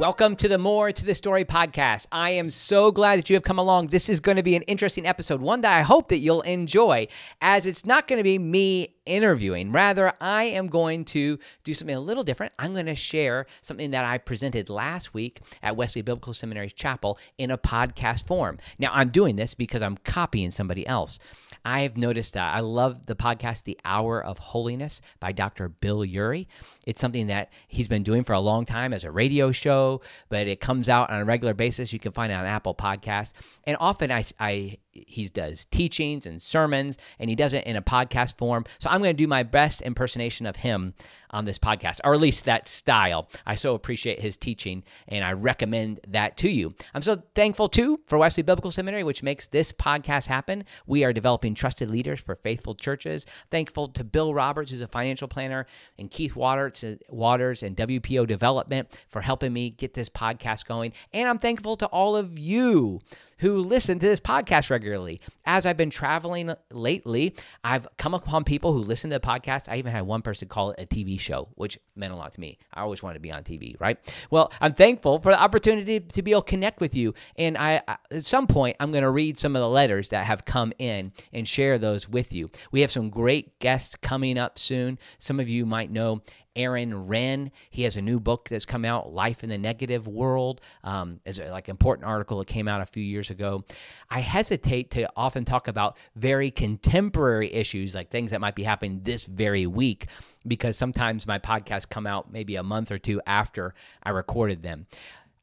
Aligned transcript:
Welcome 0.00 0.34
to 0.36 0.48
the 0.48 0.56
More 0.56 0.92
to 0.92 1.04
the 1.04 1.14
Story 1.14 1.44
podcast. 1.44 2.06
I 2.10 2.30
am 2.30 2.50
so 2.50 2.90
glad 2.90 3.18
that 3.18 3.28
you 3.28 3.36
have 3.36 3.42
come 3.42 3.58
along. 3.58 3.88
This 3.88 4.08
is 4.08 4.18
going 4.18 4.38
to 4.38 4.42
be 4.42 4.56
an 4.56 4.62
interesting 4.62 5.04
episode, 5.04 5.42
one 5.42 5.60
that 5.60 5.76
I 5.76 5.82
hope 5.82 6.08
that 6.08 6.20
you'll 6.20 6.40
enjoy, 6.40 7.06
as 7.42 7.66
it's 7.66 7.84
not 7.84 8.08
going 8.08 8.16
to 8.16 8.24
be 8.24 8.38
me 8.38 8.94
interviewing. 9.10 9.72
Rather, 9.72 10.12
I 10.20 10.44
am 10.44 10.68
going 10.68 11.04
to 11.06 11.38
do 11.64 11.74
something 11.74 11.96
a 11.96 12.00
little 12.00 12.22
different. 12.22 12.52
I'm 12.58 12.72
going 12.72 12.86
to 12.86 12.94
share 12.94 13.46
something 13.60 13.90
that 13.90 14.04
I 14.04 14.18
presented 14.18 14.70
last 14.70 15.12
week 15.12 15.40
at 15.62 15.76
Wesley 15.76 16.02
Biblical 16.02 16.32
Seminary's 16.32 16.72
chapel 16.72 17.18
in 17.36 17.50
a 17.50 17.58
podcast 17.58 18.26
form. 18.26 18.58
Now, 18.78 18.90
I'm 18.92 19.10
doing 19.10 19.36
this 19.36 19.54
because 19.54 19.82
I'm 19.82 19.96
copying 19.98 20.50
somebody 20.50 20.86
else. 20.86 21.18
I've 21.64 21.96
noticed 21.96 22.34
that 22.34 22.54
I 22.54 22.60
love 22.60 23.06
the 23.06 23.16
podcast, 23.16 23.64
The 23.64 23.78
Hour 23.84 24.22
of 24.22 24.38
Holiness 24.38 25.02
by 25.18 25.32
Dr. 25.32 25.68
Bill 25.68 26.04
Ury. 26.04 26.48
It's 26.86 27.00
something 27.00 27.26
that 27.26 27.52
he's 27.68 27.88
been 27.88 28.02
doing 28.02 28.24
for 28.24 28.32
a 28.32 28.40
long 28.40 28.64
time 28.64 28.92
as 28.92 29.04
a 29.04 29.10
radio 29.10 29.52
show, 29.52 30.00
but 30.28 30.46
it 30.46 30.60
comes 30.60 30.88
out 30.88 31.10
on 31.10 31.20
a 31.20 31.24
regular 31.24 31.52
basis. 31.52 31.92
You 31.92 31.98
can 31.98 32.12
find 32.12 32.32
it 32.32 32.36
on 32.36 32.46
Apple 32.46 32.74
Podcasts. 32.74 33.32
And 33.64 33.76
often 33.80 34.10
I, 34.10 34.24
I 34.38 34.78
he 34.92 35.26
does 35.26 35.66
teachings 35.66 36.26
and 36.26 36.40
sermons 36.40 36.98
and 37.18 37.30
he 37.30 37.36
does 37.36 37.52
it 37.52 37.64
in 37.64 37.76
a 37.76 37.82
podcast 37.82 38.36
form. 38.36 38.64
So 38.78 38.90
i'm 38.90 39.00
going 39.00 39.16
to 39.16 39.22
do 39.22 39.26
my 39.26 39.42
best 39.42 39.82
impersonation 39.82 40.46
of 40.46 40.56
him 40.56 40.94
on 41.30 41.44
this 41.44 41.58
podcast 41.58 42.00
or 42.04 42.14
at 42.14 42.20
least 42.20 42.44
that 42.44 42.66
style. 42.66 43.28
I 43.46 43.54
so 43.54 43.74
appreciate 43.74 44.20
his 44.20 44.36
teaching 44.36 44.84
and 45.08 45.24
i 45.24 45.32
recommend 45.32 46.00
that 46.08 46.36
to 46.38 46.50
you. 46.50 46.74
I'm 46.94 47.02
so 47.02 47.16
thankful 47.34 47.68
too 47.68 48.00
for 48.06 48.18
wesley 48.18 48.42
biblical 48.42 48.70
seminary 48.70 49.04
which 49.04 49.22
makes 49.22 49.46
this 49.46 49.72
podcast 49.72 50.26
happen. 50.26 50.64
We 50.86 51.04
are 51.04 51.12
developing 51.12 51.54
trusted 51.54 51.90
leaders 51.90 52.20
for 52.20 52.34
faithful 52.34 52.74
churches. 52.74 53.26
Thankful 53.50 53.88
to 53.88 54.04
bill 54.04 54.34
roberts 54.34 54.70
who's 54.70 54.80
a 54.80 54.88
financial 54.88 55.28
planner 55.28 55.66
and 55.98 56.10
keith 56.10 56.36
waters, 56.36 56.84
waters 57.08 57.62
and 57.62 57.76
wpo 57.76 58.26
development 58.26 58.98
for 59.08 59.20
helping 59.20 59.52
me 59.52 59.70
get 59.70 59.94
this 59.94 60.08
podcast 60.08 60.66
going. 60.66 60.92
And 61.12 61.28
i'm 61.28 61.38
thankful 61.38 61.76
to 61.76 61.86
all 61.86 62.16
of 62.16 62.38
you 62.38 63.00
who 63.40 63.58
listen 63.58 63.98
to 63.98 64.06
this 64.06 64.20
podcast 64.20 64.70
regularly. 64.70 65.20
As 65.44 65.66
I've 65.66 65.76
been 65.76 65.90
traveling 65.90 66.54
lately, 66.70 67.34
I've 67.64 67.88
come 67.96 68.14
upon 68.14 68.44
people 68.44 68.72
who 68.72 68.80
listen 68.80 69.10
to 69.10 69.18
the 69.18 69.26
podcast. 69.26 69.68
I 69.68 69.76
even 69.78 69.92
had 69.92 70.02
one 70.02 70.22
person 70.22 70.48
call 70.48 70.72
it 70.72 70.80
a 70.80 70.86
TV 70.86 71.18
show, 71.20 71.48
which 71.54 71.78
meant 71.94 72.12
a 72.12 72.16
lot 72.16 72.32
to 72.32 72.40
me. 72.40 72.58
I 72.74 72.80
always 72.80 73.02
wanted 73.02 73.14
to 73.14 73.20
be 73.20 73.30
on 73.30 73.42
TV, 73.42 73.78
right? 73.80 73.98
Well, 74.30 74.52
I'm 74.60 74.74
thankful 74.74 75.20
for 75.20 75.32
the 75.32 75.40
opportunity 75.40 76.00
to 76.00 76.22
be 76.22 76.32
able 76.32 76.42
to 76.42 76.50
connect 76.50 76.80
with 76.80 76.94
you. 76.94 77.14
And 77.36 77.56
I, 77.56 77.82
at 78.10 78.24
some 78.24 78.46
point, 78.46 78.76
I'm 78.80 78.90
going 78.90 79.04
to 79.04 79.10
read 79.10 79.38
some 79.38 79.54
of 79.56 79.60
the 79.60 79.68
letters 79.68 80.08
that 80.08 80.26
have 80.26 80.44
come 80.44 80.72
in 80.78 81.12
and 81.32 81.46
share 81.46 81.78
those 81.78 82.08
with 82.08 82.32
you. 82.32 82.50
We 82.72 82.80
have 82.80 82.90
some 82.90 83.10
great 83.10 83.58
guests 83.60 83.96
coming 83.96 84.38
up 84.38 84.58
soon. 84.58 84.98
Some 85.18 85.38
of 85.40 85.48
you 85.48 85.66
might 85.66 85.90
know 85.90 86.22
Aaron 86.56 87.06
Renn. 87.08 87.50
He 87.70 87.82
has 87.82 87.96
a 87.96 88.02
new 88.02 88.20
book 88.20 88.48
that's 88.48 88.66
come 88.66 88.84
out, 88.84 89.12
Life 89.12 89.42
in 89.42 89.50
the 89.50 89.58
Negative 89.58 90.06
World. 90.06 90.60
Um, 90.84 91.20
is 91.24 91.38
like 91.38 91.68
important 91.68 92.06
article 92.06 92.38
that 92.38 92.46
came 92.46 92.68
out 92.68 92.80
a 92.80 92.86
few 92.86 93.02
years 93.02 93.30
ago. 93.30 93.64
I 94.10 94.20
hesitate 94.20 94.90
to 94.92 95.08
often 95.16 95.44
talk 95.44 95.68
about 95.68 95.96
very 96.16 96.50
contemporary 96.50 97.52
issues, 97.52 97.94
like 97.94 98.10
things 98.10 98.30
that 98.32 98.40
might 98.40 98.54
be 98.54 98.64
happening 98.64 99.00
this 99.02 99.26
very 99.26 99.66
week, 99.66 100.06
because 100.46 100.76
sometimes 100.76 101.26
my 101.26 101.38
podcasts 101.38 101.88
come 101.88 102.06
out 102.06 102.32
maybe 102.32 102.56
a 102.56 102.62
month 102.62 102.90
or 102.90 102.98
two 102.98 103.20
after 103.26 103.74
I 104.02 104.10
recorded 104.10 104.62
them. 104.62 104.86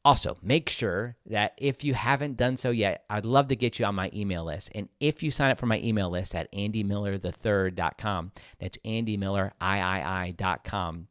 Also, 0.04 0.38
make 0.42 0.68
sure 0.68 1.16
that 1.26 1.54
if 1.58 1.84
you 1.84 1.94
haven't 1.94 2.36
done 2.36 2.56
so 2.56 2.70
yet, 2.70 3.04
I'd 3.10 3.26
love 3.26 3.48
to 3.48 3.56
get 3.56 3.78
you 3.78 3.84
on 3.84 3.94
my 3.94 4.10
email 4.14 4.44
list. 4.44 4.70
And 4.74 4.88
if 5.00 5.22
you 5.22 5.30
sign 5.30 5.50
up 5.50 5.58
for 5.58 5.66
my 5.66 5.80
email 5.80 6.08
list 6.08 6.34
at 6.34 6.50
andymillerthird.com, 6.52 8.32
that's 8.58 8.78
andymilleriii.com. 8.78 11.08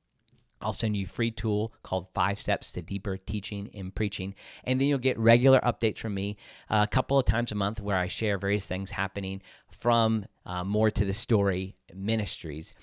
I'll 0.61 0.73
send 0.73 0.97
you 0.97 1.05
a 1.05 1.07
free 1.07 1.31
tool 1.31 1.73
called 1.83 2.07
Five 2.13 2.39
Steps 2.39 2.71
to 2.73 2.81
Deeper 2.81 3.17
Teaching 3.17 3.69
and 3.73 3.93
Preaching. 3.93 4.35
And 4.63 4.81
then 4.81 4.87
you'll 4.87 4.97
get 4.97 5.17
regular 5.19 5.59
updates 5.59 5.99
from 5.99 6.13
me 6.13 6.37
uh, 6.69 6.81
a 6.83 6.87
couple 6.87 7.19
of 7.19 7.25
times 7.25 7.51
a 7.51 7.55
month 7.55 7.79
where 7.79 7.97
I 7.97 8.07
share 8.07 8.37
various 8.37 8.67
things 8.67 8.91
happening 8.91 9.41
from 9.69 10.25
uh, 10.45 10.63
More 10.63 10.89
to 10.91 11.05
the 11.05 11.13
Story 11.13 11.75
Ministries. 11.93 12.73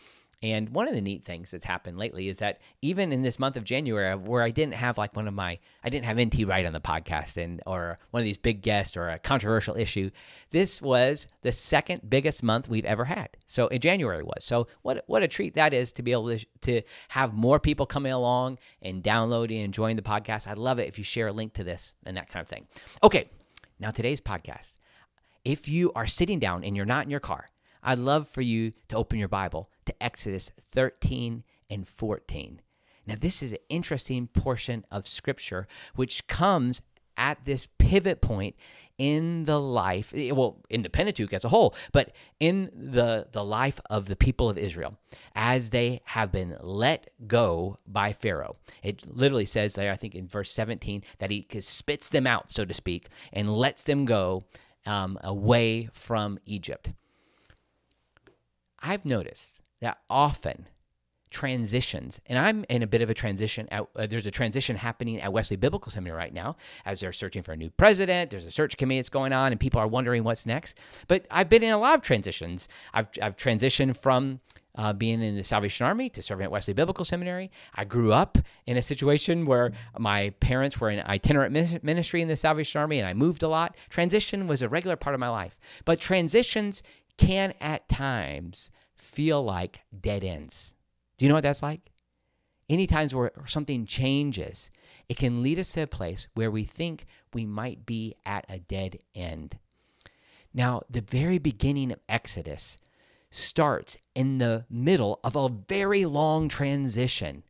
And 0.44 0.68
one 0.74 0.86
of 0.86 0.94
the 0.94 1.00
neat 1.00 1.24
things 1.24 1.52
that's 1.52 1.64
happened 1.64 1.96
lately 1.96 2.28
is 2.28 2.36
that 2.40 2.60
even 2.82 3.12
in 3.12 3.22
this 3.22 3.38
month 3.38 3.56
of 3.56 3.64
January, 3.64 4.14
where 4.14 4.42
I 4.42 4.50
didn't 4.50 4.74
have 4.74 4.98
like 4.98 5.16
one 5.16 5.26
of 5.26 5.32
my, 5.32 5.58
I 5.82 5.88
didn't 5.88 6.04
have 6.04 6.20
NT 6.20 6.46
Wright 6.46 6.66
on 6.66 6.74
the 6.74 6.82
podcast 6.82 7.42
and 7.42 7.62
or 7.66 7.98
one 8.10 8.20
of 8.20 8.26
these 8.26 8.36
big 8.36 8.60
guests 8.60 8.94
or 8.94 9.08
a 9.08 9.18
controversial 9.18 9.74
issue, 9.74 10.10
this 10.50 10.82
was 10.82 11.28
the 11.40 11.50
second 11.50 12.10
biggest 12.10 12.42
month 12.42 12.68
we've 12.68 12.84
ever 12.84 13.06
had. 13.06 13.30
So 13.46 13.68
in 13.68 13.80
January 13.80 14.22
was. 14.22 14.44
So 14.44 14.66
what 14.82 15.02
what 15.06 15.22
a 15.22 15.28
treat 15.28 15.54
that 15.54 15.72
is 15.72 15.94
to 15.94 16.02
be 16.02 16.12
able 16.12 16.36
to 16.36 16.44
to 16.60 16.82
have 17.08 17.32
more 17.32 17.58
people 17.58 17.86
coming 17.86 18.12
along 18.12 18.58
and 18.82 19.02
downloading 19.02 19.60
and 19.60 19.64
enjoying 19.64 19.96
the 19.96 20.02
podcast. 20.02 20.46
I'd 20.46 20.58
love 20.58 20.78
it 20.78 20.88
if 20.88 20.98
you 20.98 21.04
share 21.04 21.28
a 21.28 21.32
link 21.32 21.54
to 21.54 21.64
this 21.64 21.94
and 22.04 22.18
that 22.18 22.28
kind 22.28 22.42
of 22.42 22.48
thing. 22.48 22.66
Okay, 23.02 23.30
now 23.80 23.92
today's 23.92 24.20
podcast. 24.20 24.74
If 25.42 25.68
you 25.68 25.90
are 25.94 26.06
sitting 26.06 26.38
down 26.38 26.64
and 26.64 26.76
you're 26.76 26.84
not 26.84 27.06
in 27.06 27.10
your 27.10 27.20
car 27.20 27.48
I'd 27.84 27.98
love 27.98 28.26
for 28.26 28.40
you 28.40 28.72
to 28.88 28.96
open 28.96 29.18
your 29.18 29.28
Bible 29.28 29.70
to 29.86 30.02
Exodus 30.02 30.50
13 30.60 31.44
and 31.70 31.86
14. 31.86 32.60
Now, 33.06 33.16
this 33.18 33.42
is 33.42 33.52
an 33.52 33.58
interesting 33.68 34.28
portion 34.28 34.84
of 34.90 35.06
Scripture 35.06 35.66
which 35.94 36.26
comes 36.26 36.80
at 37.16 37.44
this 37.44 37.68
pivot 37.78 38.20
point 38.20 38.56
in 38.98 39.44
the 39.44 39.60
life 39.60 40.12
eh, 40.16 40.30
well 40.30 40.62
in 40.70 40.82
the 40.82 40.90
pentateuch 40.90 41.32
as 41.32 41.44
a 41.44 41.48
whole 41.48 41.74
but 41.92 42.12
in 42.38 42.70
the 42.74 43.26
the 43.32 43.44
life 43.44 43.80
of 43.90 44.06
the 44.06 44.16
people 44.16 44.48
of 44.48 44.56
israel 44.56 44.96
as 45.34 45.70
they 45.70 46.00
have 46.04 46.30
been 46.30 46.56
let 46.60 47.10
go 47.26 47.76
by 47.86 48.12
pharaoh 48.12 48.56
it 48.82 49.04
literally 49.06 49.46
says 49.46 49.74
there 49.74 49.92
i 49.92 49.96
think 49.96 50.14
in 50.14 50.28
verse 50.28 50.50
17 50.50 51.02
that 51.18 51.30
he 51.30 51.46
spits 51.60 52.08
them 52.08 52.26
out 52.26 52.50
so 52.50 52.64
to 52.64 52.74
speak 52.74 53.08
and 53.32 53.52
lets 53.52 53.82
them 53.82 54.04
go 54.04 54.42
um, 54.86 55.18
away 55.22 55.88
from 55.92 56.38
egypt 56.46 56.92
I've 58.84 59.04
noticed 59.06 59.62
that 59.80 59.98
often 60.10 60.68
transitions, 61.30 62.20
and 62.26 62.38
I'm 62.38 62.64
in 62.68 62.82
a 62.82 62.86
bit 62.86 63.00
of 63.00 63.10
a 63.10 63.14
transition. 63.14 63.66
At, 63.72 63.86
uh, 63.96 64.06
there's 64.06 64.26
a 64.26 64.30
transition 64.30 64.76
happening 64.76 65.20
at 65.20 65.32
Wesley 65.32 65.56
Biblical 65.56 65.90
Seminary 65.90 66.16
right 66.16 66.32
now 66.32 66.56
as 66.84 67.00
they're 67.00 67.12
searching 67.12 67.42
for 67.42 67.52
a 67.52 67.56
new 67.56 67.70
president. 67.70 68.30
There's 68.30 68.44
a 68.44 68.50
search 68.50 68.76
committee 68.76 69.00
that's 69.00 69.08
going 69.08 69.32
on, 69.32 69.50
and 69.50 69.58
people 69.58 69.80
are 69.80 69.88
wondering 69.88 70.22
what's 70.22 70.46
next. 70.46 70.76
But 71.08 71.26
I've 71.30 71.48
been 71.48 71.62
in 71.62 71.72
a 71.72 71.78
lot 71.78 71.94
of 71.94 72.02
transitions. 72.02 72.68
I've, 72.92 73.08
I've 73.20 73.36
transitioned 73.36 73.96
from 73.96 74.40
uh, 74.76 74.92
being 74.92 75.22
in 75.22 75.36
the 75.36 75.44
Salvation 75.44 75.86
Army 75.86 76.08
to 76.10 76.22
serving 76.22 76.44
at 76.44 76.50
Wesley 76.50 76.74
Biblical 76.74 77.04
Seminary. 77.04 77.50
I 77.74 77.84
grew 77.84 78.12
up 78.12 78.38
in 78.66 78.76
a 78.76 78.82
situation 78.82 79.46
where 79.46 79.72
my 79.98 80.30
parents 80.40 80.80
were 80.80 80.90
in 80.90 81.00
itinerant 81.00 81.52
ministry 81.82 82.22
in 82.22 82.28
the 82.28 82.36
Salvation 82.36 82.80
Army, 82.80 82.98
and 82.98 83.08
I 83.08 83.14
moved 83.14 83.42
a 83.42 83.48
lot. 83.48 83.76
Transition 83.88 84.46
was 84.46 84.62
a 84.62 84.68
regular 84.68 84.96
part 84.96 85.14
of 85.14 85.20
my 85.20 85.28
life. 85.28 85.58
But 85.84 86.00
transitions 86.00 86.82
can 87.16 87.54
at 87.60 87.88
times 87.88 88.70
feel 88.94 89.42
like 89.42 89.80
dead 89.98 90.24
ends. 90.24 90.74
Do 91.16 91.24
you 91.24 91.28
know 91.28 91.34
what 91.34 91.42
that's 91.42 91.62
like? 91.62 91.90
Any 92.68 92.86
times 92.86 93.14
where 93.14 93.32
something 93.46 93.84
changes, 93.84 94.70
it 95.08 95.16
can 95.16 95.42
lead 95.42 95.58
us 95.58 95.72
to 95.72 95.82
a 95.82 95.86
place 95.86 96.26
where 96.34 96.50
we 96.50 96.64
think 96.64 97.06
we 97.32 97.44
might 97.44 97.84
be 97.84 98.14
at 98.24 98.46
a 98.48 98.58
dead 98.58 99.00
end. 99.14 99.58
Now, 100.54 100.82
the 100.88 101.02
very 101.02 101.38
beginning 101.38 101.92
of 101.92 102.00
Exodus 102.08 102.78
starts 103.30 103.96
in 104.14 104.38
the 104.38 104.64
middle 104.70 105.20
of 105.24 105.36
a 105.36 105.48
very 105.48 106.04
long 106.04 106.48
transition. 106.48 107.42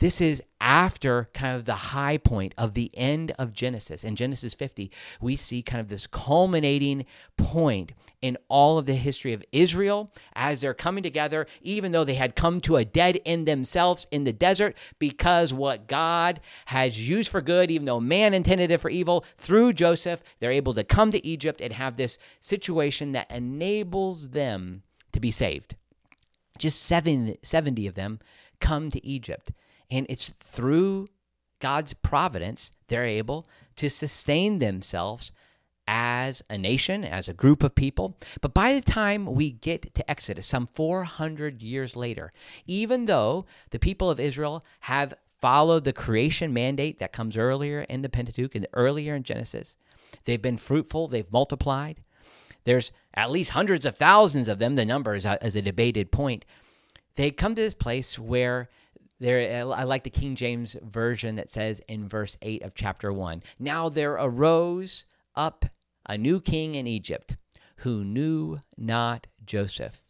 This 0.00 0.22
is 0.22 0.42
after 0.62 1.28
kind 1.34 1.54
of 1.54 1.66
the 1.66 1.74
high 1.74 2.16
point 2.16 2.54
of 2.56 2.72
the 2.72 2.90
end 2.94 3.32
of 3.38 3.52
Genesis. 3.52 4.02
In 4.02 4.16
Genesis 4.16 4.54
50, 4.54 4.90
we 5.20 5.36
see 5.36 5.62
kind 5.62 5.78
of 5.78 5.88
this 5.88 6.06
culminating 6.06 7.04
point 7.36 7.92
in 8.22 8.38
all 8.48 8.78
of 8.78 8.86
the 8.86 8.94
history 8.94 9.34
of 9.34 9.44
Israel 9.52 10.10
as 10.34 10.60
they're 10.62 10.72
coming 10.72 11.02
together, 11.02 11.46
even 11.60 11.92
though 11.92 12.04
they 12.04 12.14
had 12.14 12.34
come 12.34 12.62
to 12.62 12.76
a 12.76 12.84
dead 12.84 13.20
end 13.26 13.46
themselves 13.46 14.06
in 14.10 14.24
the 14.24 14.32
desert, 14.32 14.74
because 14.98 15.52
what 15.52 15.86
God 15.86 16.40
has 16.66 17.06
used 17.06 17.30
for 17.30 17.42
good, 17.42 17.70
even 17.70 17.84
though 17.84 18.00
man 18.00 18.32
intended 18.32 18.70
it 18.70 18.80
for 18.80 18.88
evil, 18.88 19.26
through 19.36 19.74
Joseph, 19.74 20.22
they're 20.38 20.50
able 20.50 20.72
to 20.74 20.84
come 20.84 21.10
to 21.10 21.26
Egypt 21.26 21.60
and 21.60 21.74
have 21.74 21.96
this 21.96 22.16
situation 22.40 23.12
that 23.12 23.30
enables 23.30 24.30
them 24.30 24.82
to 25.12 25.20
be 25.20 25.30
saved. 25.30 25.76
Just 26.56 26.82
seven, 26.82 27.34
70 27.42 27.86
of 27.86 27.94
them 27.94 28.18
come 28.60 28.90
to 28.90 29.06
Egypt. 29.06 29.52
And 29.90 30.06
it's 30.08 30.32
through 30.38 31.08
God's 31.60 31.94
providence 31.94 32.72
they're 32.88 33.04
able 33.04 33.48
to 33.76 33.88
sustain 33.88 34.58
themselves 34.58 35.32
as 35.86 36.42
a 36.48 36.56
nation, 36.56 37.04
as 37.04 37.28
a 37.28 37.34
group 37.34 37.62
of 37.62 37.74
people. 37.74 38.16
But 38.40 38.54
by 38.54 38.74
the 38.74 38.80
time 38.80 39.26
we 39.26 39.50
get 39.50 39.92
to 39.94 40.10
Exodus, 40.10 40.46
some 40.46 40.66
400 40.66 41.62
years 41.62 41.96
later, 41.96 42.32
even 42.66 43.06
though 43.06 43.44
the 43.70 43.78
people 43.78 44.08
of 44.08 44.20
Israel 44.20 44.64
have 44.80 45.14
followed 45.40 45.84
the 45.84 45.92
creation 45.92 46.52
mandate 46.52 46.98
that 46.98 47.12
comes 47.12 47.36
earlier 47.36 47.80
in 47.82 48.02
the 48.02 48.08
Pentateuch 48.08 48.54
and 48.54 48.68
earlier 48.72 49.14
in 49.16 49.24
Genesis, 49.24 49.76
they've 50.26 50.42
been 50.42 50.58
fruitful, 50.58 51.08
they've 51.08 51.32
multiplied. 51.32 52.02
There's 52.64 52.92
at 53.14 53.30
least 53.30 53.50
hundreds 53.50 53.84
of 53.84 53.96
thousands 53.96 54.46
of 54.46 54.58
them. 54.58 54.76
The 54.76 54.84
number 54.84 55.14
is 55.14 55.24
a, 55.24 55.44
is 55.44 55.56
a 55.56 55.62
debated 55.62 56.12
point. 56.12 56.44
They 57.16 57.30
come 57.30 57.54
to 57.54 57.62
this 57.62 57.74
place 57.74 58.18
where 58.18 58.68
There, 59.20 59.62
uh, 59.62 59.68
I 59.68 59.84
like 59.84 60.04
the 60.04 60.10
King 60.10 60.34
James 60.34 60.76
version 60.82 61.36
that 61.36 61.50
says 61.50 61.82
in 61.86 62.08
verse 62.08 62.38
8 62.40 62.62
of 62.62 62.74
chapter 62.74 63.12
1 63.12 63.42
Now 63.58 63.88
there 63.88 64.14
arose 64.14 65.04
up 65.36 65.66
a 66.06 66.16
new 66.16 66.40
king 66.40 66.74
in 66.74 66.86
Egypt 66.86 67.36
who 67.76 68.02
knew 68.02 68.60
not 68.76 69.26
Joseph. 69.44 70.00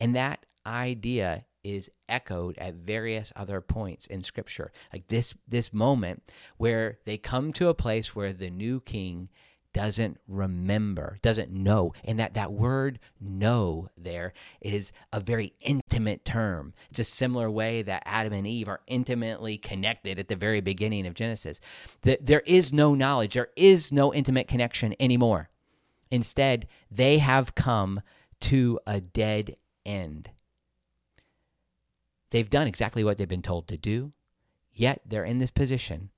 And 0.00 0.14
that 0.16 0.44
idea 0.66 1.44
is 1.64 1.90
echoed 2.08 2.58
at 2.58 2.74
various 2.74 3.32
other 3.36 3.60
points 3.60 4.06
in 4.08 4.20
scripture 4.22 4.72
like 4.92 5.06
this 5.06 5.34
this 5.46 5.72
moment 5.72 6.20
where 6.56 6.98
they 7.04 7.16
come 7.16 7.52
to 7.52 7.68
a 7.68 7.74
place 7.74 8.16
where 8.16 8.32
the 8.32 8.50
new 8.50 8.80
king 8.80 9.28
doesn't 9.72 10.18
remember 10.28 11.18
doesn't 11.22 11.50
know. 11.50 11.92
And 12.04 12.18
that 12.18 12.34
that 12.34 12.52
word 12.52 12.98
know 13.20 13.88
there 13.96 14.32
is 14.60 14.92
a 15.12 15.20
very 15.20 15.54
intimate 15.60 16.24
term. 16.24 16.74
It's 16.90 17.00
a 17.00 17.04
similar 17.04 17.50
way 17.50 17.82
that 17.82 18.02
adam 18.04 18.32
and 18.32 18.46
eve 18.46 18.68
are 18.68 18.80
intimately 18.86 19.56
connected 19.56 20.18
at 20.18 20.28
the 20.28 20.36
very 20.36 20.60
beginning 20.60 21.06
of 21.06 21.14
genesis. 21.14 21.60
That 22.02 22.26
there 22.26 22.42
is 22.46 22.72
no 22.72 22.94
knowledge. 22.94 23.34
There 23.34 23.50
is 23.56 23.92
no 23.92 24.12
intimate 24.12 24.48
connection 24.48 24.94
anymore. 25.00 25.48
Instead 26.10 26.66
they 26.90 27.18
have 27.18 27.54
come 27.54 28.02
to 28.40 28.78
a 28.86 29.00
dead 29.00 29.56
end. 29.86 30.30
They've 32.30 32.48
done 32.48 32.66
exactly 32.66 33.04
what 33.04 33.18
they've 33.18 33.28
been 33.28 33.42
told 33.42 33.68
to 33.68 33.76
do, 33.76 34.12
yet 34.72 35.02
they're 35.04 35.24
in 35.24 35.38
this 35.38 35.50
position 35.50 36.10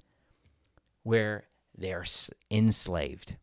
where 1.02 1.48
they 1.76 1.92
are 1.92 2.04
enslaved. 2.50 3.36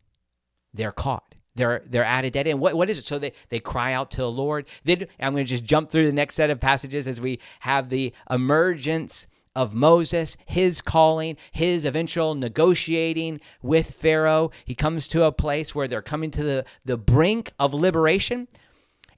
They're 0.74 0.92
caught. 0.92 1.34
They're 1.54 1.82
they're 1.86 2.04
at 2.04 2.24
a 2.24 2.30
dead 2.30 2.46
end. 2.46 2.60
What 2.60 2.74
what 2.74 2.88
is 2.88 2.98
it? 2.98 3.06
So 3.06 3.18
they 3.18 3.32
they 3.50 3.60
cry 3.60 3.92
out 3.92 4.10
to 4.12 4.18
the 4.18 4.30
Lord. 4.30 4.66
Then 4.84 5.06
I'm 5.20 5.34
going 5.34 5.44
to 5.44 5.50
just 5.50 5.64
jump 5.64 5.90
through 5.90 6.06
the 6.06 6.12
next 6.12 6.36
set 6.36 6.50
of 6.50 6.60
passages 6.60 7.06
as 7.06 7.20
we 7.20 7.40
have 7.60 7.90
the 7.90 8.12
emergence 8.30 9.26
of 9.54 9.74
Moses, 9.74 10.36
his 10.46 10.80
calling, 10.80 11.36
his 11.50 11.84
eventual 11.84 12.34
negotiating 12.34 13.40
with 13.60 13.90
Pharaoh. 13.90 14.50
He 14.64 14.74
comes 14.74 15.08
to 15.08 15.24
a 15.24 15.32
place 15.32 15.74
where 15.74 15.88
they're 15.88 16.02
coming 16.02 16.30
to 16.32 16.42
the, 16.42 16.64
the 16.84 16.96
brink 16.96 17.52
of 17.58 17.74
liberation. 17.74 18.48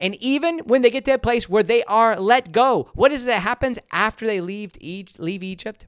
And 0.00 0.16
even 0.16 0.58
when 0.60 0.82
they 0.82 0.90
get 0.90 1.04
to 1.04 1.14
a 1.14 1.18
place 1.18 1.48
where 1.48 1.62
they 1.62 1.84
are 1.84 2.18
let 2.18 2.52
go, 2.52 2.90
what 2.94 3.12
is 3.12 3.24
it 3.24 3.26
that 3.26 3.42
happens 3.42 3.78
after 3.92 4.26
they 4.26 4.40
leave, 4.40 4.72
leave 5.18 5.42
Egypt? 5.42 5.86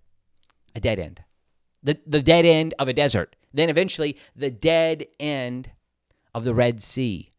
A 0.75 0.81
dead 0.81 0.99
end. 0.99 1.23
The, 1.83 1.99
the 2.07 2.23
dead 2.23 2.45
end 2.45 2.75
of 2.79 2.89
a 2.89 2.93
desert. 2.93 3.36
Then 3.53 3.71
eventually, 3.71 4.17
the 4.35 4.51
dead 4.51 5.07
end 5.19 5.71
of 6.35 6.45
the 6.45 6.55
Red 6.55 6.83
Sea 6.83 7.33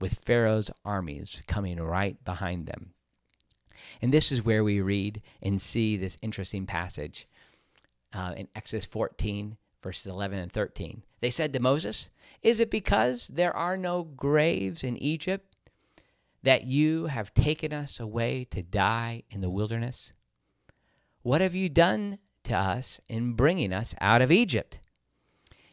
with 0.00 0.18
Pharaoh's 0.24 0.70
armies 0.84 1.42
coming 1.46 1.80
right 1.80 2.22
behind 2.24 2.66
them. 2.66 2.92
And 4.00 4.12
this 4.12 4.32
is 4.32 4.44
where 4.44 4.64
we 4.64 4.80
read 4.80 5.22
and 5.40 5.62
see 5.62 5.96
this 5.96 6.18
interesting 6.22 6.66
passage 6.66 7.28
uh, 8.12 8.34
in 8.36 8.48
Exodus 8.54 8.84
14, 8.84 9.56
verses 9.82 10.06
11 10.06 10.38
and 10.38 10.52
13. 10.52 11.02
They 11.20 11.30
said 11.30 11.52
to 11.52 11.60
Moses, 11.60 12.10
Is 12.42 12.60
it 12.60 12.70
because 12.70 13.28
there 13.28 13.54
are 13.56 13.76
no 13.76 14.02
graves 14.02 14.84
in 14.84 14.96
Egypt 14.96 15.54
that 16.42 16.64
you 16.64 17.06
have 17.06 17.34
taken 17.34 17.72
us 17.72 18.00
away 18.00 18.44
to 18.50 18.62
die 18.62 19.22
in 19.30 19.40
the 19.40 19.50
wilderness? 19.50 20.12
What 21.22 21.40
have 21.40 21.54
you 21.54 21.68
done 21.68 22.18
to 22.44 22.54
us 22.56 23.00
in 23.08 23.34
bringing 23.34 23.72
us 23.72 23.94
out 24.00 24.20
of 24.20 24.32
Egypt? 24.32 24.80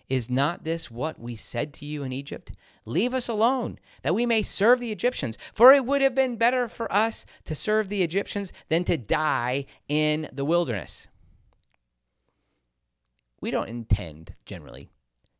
Is 0.09 0.29
not 0.29 0.63
this 0.63 0.89
what 0.89 1.19
we 1.19 1.35
said 1.35 1.71
to 1.75 1.85
you 1.85 2.03
in 2.03 2.11
Egypt? 2.11 2.51
Leave 2.83 3.13
us 3.13 3.29
alone, 3.29 3.77
that 4.01 4.15
we 4.15 4.25
may 4.25 4.41
serve 4.41 4.79
the 4.79 4.91
Egyptians. 4.91 5.38
For 5.53 5.71
it 5.71 5.85
would 5.85 6.01
have 6.01 6.15
been 6.15 6.35
better 6.35 6.67
for 6.67 6.91
us 6.91 7.27
to 7.45 7.53
serve 7.53 7.89
the 7.89 8.01
Egyptians 8.01 8.51
than 8.69 8.83
to 8.85 8.97
die 8.97 9.67
in 9.88 10.27
the 10.33 10.45
wilderness. 10.45 11.07
We 13.39 13.51
don't 13.51 13.69
intend, 13.69 14.31
generally, 14.45 14.89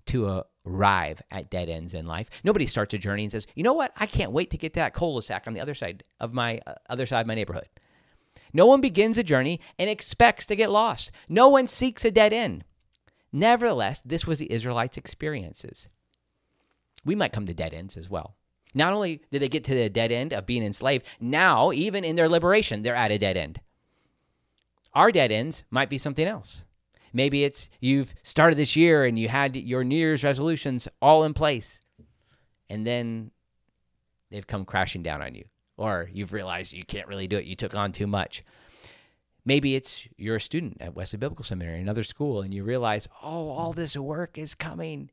to 0.06 0.44
arrive 0.66 1.22
at 1.32 1.50
dead 1.50 1.68
ends 1.68 1.96
in 1.96 2.06
life. 2.06 2.30
Nobody 2.44 2.68
starts 2.68 2.94
a 2.94 3.00
journey 3.00 3.24
and 3.24 3.32
says, 3.32 3.48
"You 3.56 3.64
know 3.64 3.74
what? 3.74 3.92
I 3.98 4.06
can't 4.06 4.32
wait 4.32 4.52
to 4.52 4.58
get 4.58 4.74
to 4.74 4.80
that 4.82 4.94
cul-de-sac 4.94 5.48
on 5.48 5.54
the 5.54 5.60
other 5.60 5.74
side 5.74 6.04
of 6.20 6.32
my 6.32 6.62
uh, 6.68 6.76
other 6.88 7.08
side 7.08 7.22
of 7.22 7.28
my 7.28 7.36
neighborhood." 7.36 7.68
No 8.54 8.68
one 8.68 8.82
begins 8.82 9.18
a 9.18 9.24
journey 9.24 9.60
and 9.78 9.90
expects 9.90 10.46
to 10.46 10.56
get 10.56 10.72
lost. 10.72 11.12
No 11.28 11.50
one 11.50 11.68
seeks 11.68 12.06
a 12.06 12.12
dead 12.12 12.34
end. 12.34 12.64
Nevertheless, 13.32 14.02
this 14.02 14.26
was 14.26 14.40
the 14.40 14.52
Israelites' 14.52 14.98
experiences. 14.98 15.88
We 17.06 17.16
might 17.16 17.34
come 17.34 17.46
to 17.46 17.54
dead 17.54 17.74
ends 17.74 17.96
as 17.96 18.10
well. 18.10 18.36
Not 18.74 18.94
only 18.94 19.22
did 19.32 19.42
they 19.42 19.50
get 19.50 19.64
to 19.66 19.74
the 19.74 19.90
dead 19.90 20.12
end 20.12 20.34
of 20.34 20.46
being 20.46 20.64
enslaved, 20.64 21.06
now, 21.20 21.72
even 21.72 22.04
in 22.04 22.16
their 22.16 22.30
liberation, 22.30 22.84
they're 22.84 22.96
at 22.96 23.12
a 23.12 23.18
dead 23.18 23.38
end. 23.38 23.62
Our 24.94 25.12
dead 25.12 25.32
ends 25.32 25.64
might 25.70 25.90
be 25.90 25.98
something 25.98 26.28
else. 26.28 26.66
Maybe 27.14 27.44
it's 27.44 27.70
you've 27.80 28.14
started 28.22 28.58
this 28.58 28.76
year 28.76 29.06
and 29.06 29.18
you 29.18 29.30
had 29.30 29.56
your 29.56 29.84
New 29.84 29.98
Year's 29.98 30.24
resolutions 30.24 30.88
all 31.02 31.24
in 31.24 31.34
place, 31.34 31.82
and 32.70 32.86
then 32.86 33.32
they've 34.30 34.46
come 34.46 34.66
crashing 34.66 35.02
down 35.02 35.22
on 35.22 35.34
you, 35.34 35.46
or 35.78 36.10
you've 36.14 36.34
realized 36.34 36.74
you 36.74 36.86
can't 36.86 37.08
really 37.08 37.28
do 37.28 37.38
it. 37.38 37.46
You 37.46 37.56
took 37.56 37.74
on 37.74 37.92
too 37.92 38.08
much. 38.08 38.44
Maybe 39.46 39.76
it's 39.76 40.08
you're 40.18 40.36
a 40.36 40.42
student 40.42 40.78
at 40.82 40.96
Wesley 40.96 41.18
Biblical 41.18 41.44
Seminary, 41.44 41.80
another 41.80 42.04
school, 42.04 42.42
and 42.42 42.54
you 42.54 42.64
realize, 42.64 43.08
oh, 43.24 43.50
all 43.50 43.74
this 43.74 43.96
work 43.98 44.38
is 44.38 44.54
coming, 44.54 45.10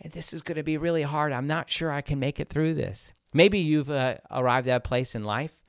and 0.00 0.12
this 0.12 0.32
is 0.32 0.42
going 0.42 0.56
to 0.56 0.62
be 0.62 0.78
really 0.78 1.02
hard. 1.02 1.32
I'm 1.32 1.46
not 1.46 1.70
sure 1.70 1.92
I 1.92 2.00
can 2.00 2.18
make 2.18 2.40
it 2.40 2.48
through 2.48 2.74
this. 2.74 3.12
Maybe 3.32 3.58
you've 3.58 3.90
uh, 3.90 4.16
arrived 4.30 4.68
at 4.68 4.76
a 4.76 4.80
place 4.80 5.14
in 5.14 5.24
life 5.24 5.62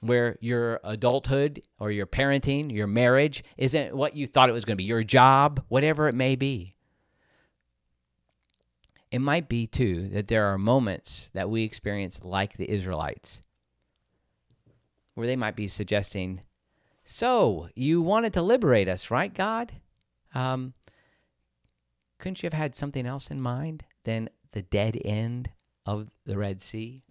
where 0.00 0.38
your 0.40 0.80
adulthood 0.84 1.62
or 1.78 1.90
your 1.90 2.06
parenting, 2.06 2.72
your 2.72 2.86
marriage 2.86 3.42
isn't 3.56 3.94
what 3.94 4.14
you 4.14 4.26
thought 4.26 4.48
it 4.48 4.52
was 4.52 4.64
going 4.64 4.76
to 4.76 4.82
be, 4.82 4.84
your 4.84 5.02
job, 5.02 5.62
whatever 5.68 6.08
it 6.08 6.14
may 6.14 6.36
be. 6.36 6.76
It 9.10 9.20
might 9.20 9.48
be, 9.48 9.66
too, 9.66 10.08
that 10.10 10.28
there 10.28 10.46
are 10.46 10.58
moments 10.58 11.30
that 11.34 11.50
we 11.50 11.64
experience 11.64 12.20
like 12.22 12.56
the 12.56 12.70
Israelites, 12.70 13.42
where 15.14 15.26
they 15.26 15.36
might 15.36 15.56
be 15.56 15.66
suggesting, 15.66 16.42
So, 17.10 17.70
you 17.74 18.02
wanted 18.02 18.34
to 18.34 18.42
liberate 18.42 18.86
us, 18.86 19.10
right, 19.10 19.32
God? 19.32 19.72
Um, 20.34 20.74
couldn't 22.18 22.42
you 22.42 22.48
have 22.48 22.52
had 22.52 22.74
something 22.74 23.06
else 23.06 23.30
in 23.30 23.40
mind 23.40 23.84
than 24.04 24.28
the 24.52 24.60
dead 24.60 25.00
end 25.06 25.48
of 25.86 26.10
the 26.26 26.36
Red 26.36 26.60
Sea? 26.60 27.02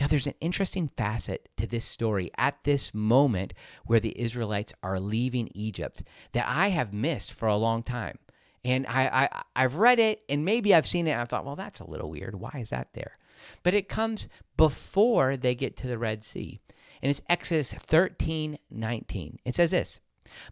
Now, 0.00 0.08
there's 0.08 0.26
an 0.26 0.34
interesting 0.40 0.88
facet 0.88 1.48
to 1.56 1.68
this 1.68 1.84
story 1.84 2.32
at 2.36 2.64
this 2.64 2.92
moment 2.92 3.54
where 3.84 4.00
the 4.00 4.20
Israelites 4.20 4.74
are 4.82 4.98
leaving 4.98 5.50
Egypt 5.54 6.02
that 6.32 6.48
I 6.48 6.70
have 6.70 6.92
missed 6.92 7.32
for 7.32 7.46
a 7.46 7.56
long 7.56 7.84
time. 7.84 8.18
And 8.64 8.88
I, 8.88 9.06
I, 9.06 9.42
I've 9.54 9.76
read 9.76 10.00
it 10.00 10.22
and 10.28 10.44
maybe 10.44 10.74
I've 10.74 10.84
seen 10.84 11.06
it 11.06 11.12
and 11.12 11.20
I 11.20 11.26
thought, 11.26 11.44
well, 11.46 11.54
that's 11.54 11.78
a 11.78 11.88
little 11.88 12.10
weird. 12.10 12.40
Why 12.40 12.58
is 12.58 12.70
that 12.70 12.88
there? 12.94 13.18
But 13.62 13.72
it 13.72 13.88
comes 13.88 14.28
before 14.56 15.36
they 15.36 15.54
get 15.54 15.76
to 15.76 15.86
the 15.86 15.96
Red 15.96 16.24
Sea. 16.24 16.60
And 17.06 17.10
it's 17.12 17.22
Exodus 17.28 17.72
13 17.72 18.58
19. 18.68 19.38
It 19.44 19.54
says 19.54 19.70
this 19.70 20.00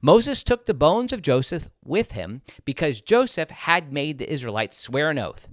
Moses 0.00 0.44
took 0.44 0.66
the 0.66 0.72
bones 0.72 1.12
of 1.12 1.20
Joseph 1.20 1.68
with 1.84 2.12
him 2.12 2.42
because 2.64 3.00
Joseph 3.00 3.50
had 3.50 3.92
made 3.92 4.18
the 4.18 4.32
Israelites 4.32 4.78
swear 4.78 5.10
an 5.10 5.18
oath 5.18 5.48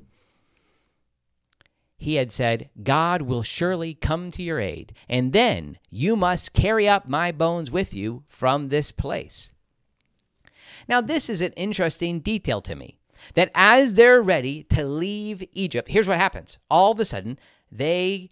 he 2.01 2.15
had 2.15 2.31
said, 2.31 2.71
God 2.81 3.21
will 3.21 3.43
surely 3.43 3.93
come 3.93 4.31
to 4.31 4.41
your 4.41 4.59
aid, 4.59 4.91
and 5.07 5.33
then 5.33 5.77
you 5.91 6.15
must 6.15 6.51
carry 6.51 6.89
up 6.89 7.07
my 7.07 7.31
bones 7.31 7.69
with 7.69 7.93
you 7.93 8.23
from 8.27 8.69
this 8.69 8.91
place. 8.91 9.51
Now, 10.89 10.99
this 10.99 11.29
is 11.29 11.41
an 11.41 11.51
interesting 11.53 12.19
detail 12.19 12.59
to 12.61 12.75
me 12.75 12.97
that 13.35 13.51
as 13.53 13.93
they're 13.93 14.19
ready 14.19 14.63
to 14.63 14.83
leave 14.83 15.43
Egypt, 15.53 15.89
here's 15.89 16.07
what 16.07 16.17
happens. 16.17 16.57
All 16.71 16.91
of 16.91 16.99
a 16.99 17.05
sudden, 17.05 17.37
they 17.71 18.31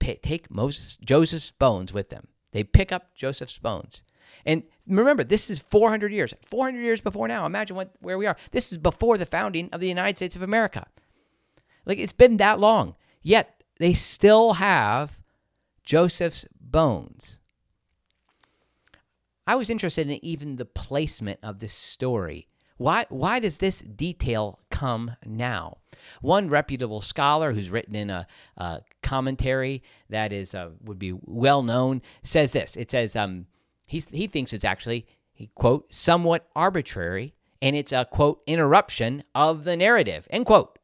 take 0.00 0.50
Moses, 0.50 0.96
Joseph's 0.96 1.52
bones 1.52 1.92
with 1.92 2.08
them. 2.08 2.28
They 2.52 2.64
pick 2.64 2.90
up 2.90 3.14
Joseph's 3.14 3.58
bones. 3.58 4.02
And 4.44 4.62
remember, 4.86 5.24
this 5.24 5.50
is 5.50 5.58
400 5.58 6.12
years, 6.12 6.34
400 6.44 6.80
years 6.80 7.00
before 7.00 7.28
now. 7.28 7.46
Imagine 7.46 7.76
what, 7.76 7.92
where 8.00 8.18
we 8.18 8.26
are. 8.26 8.36
This 8.52 8.72
is 8.72 8.78
before 8.78 9.18
the 9.18 9.26
founding 9.26 9.68
of 9.72 9.80
the 9.80 9.88
United 9.88 10.16
States 10.16 10.36
of 10.36 10.42
America. 10.42 10.86
Like 11.86 11.98
it's 11.98 12.12
been 12.12 12.36
that 12.38 12.60
long. 12.60 12.94
Yet 13.22 13.62
they 13.78 13.94
still 13.94 14.54
have 14.54 15.20
Joseph's 15.84 16.46
bones. 16.60 17.40
I 19.46 19.56
was 19.56 19.70
interested 19.70 20.08
in 20.08 20.24
even 20.24 20.56
the 20.56 20.64
placement 20.64 21.40
of 21.42 21.58
this 21.58 21.72
story. 21.72 22.46
Why, 22.76 23.04
why 23.08 23.40
does 23.40 23.58
this 23.58 23.80
detail 23.80 24.60
come 24.70 25.16
now? 25.26 25.78
One 26.22 26.48
reputable 26.48 27.00
scholar 27.00 27.52
who's 27.52 27.68
written 27.68 27.94
in 27.94 28.08
a, 28.08 28.26
a 28.56 28.80
commentary 29.02 29.82
that 30.08 30.32
is 30.32 30.54
uh, 30.54 30.70
would 30.82 30.98
be 30.98 31.12
well 31.22 31.62
known 31.62 32.02
says 32.22 32.52
this. 32.52 32.76
It 32.76 32.90
says 32.90 33.16
um, 33.16 33.46
he, 33.86 34.02
he 34.10 34.26
thinks 34.26 34.52
it's 34.52 34.64
actually 34.64 35.06
he 35.32 35.50
quote 35.54 35.92
somewhat 35.92 36.48
arbitrary 36.54 37.34
and 37.62 37.76
it's 37.76 37.92
a 37.92 38.04
quote 38.04 38.42
interruption 38.46 39.22
of 39.34 39.64
the 39.64 39.76
narrative 39.76 40.26
end 40.30 40.46
quote 40.46 40.78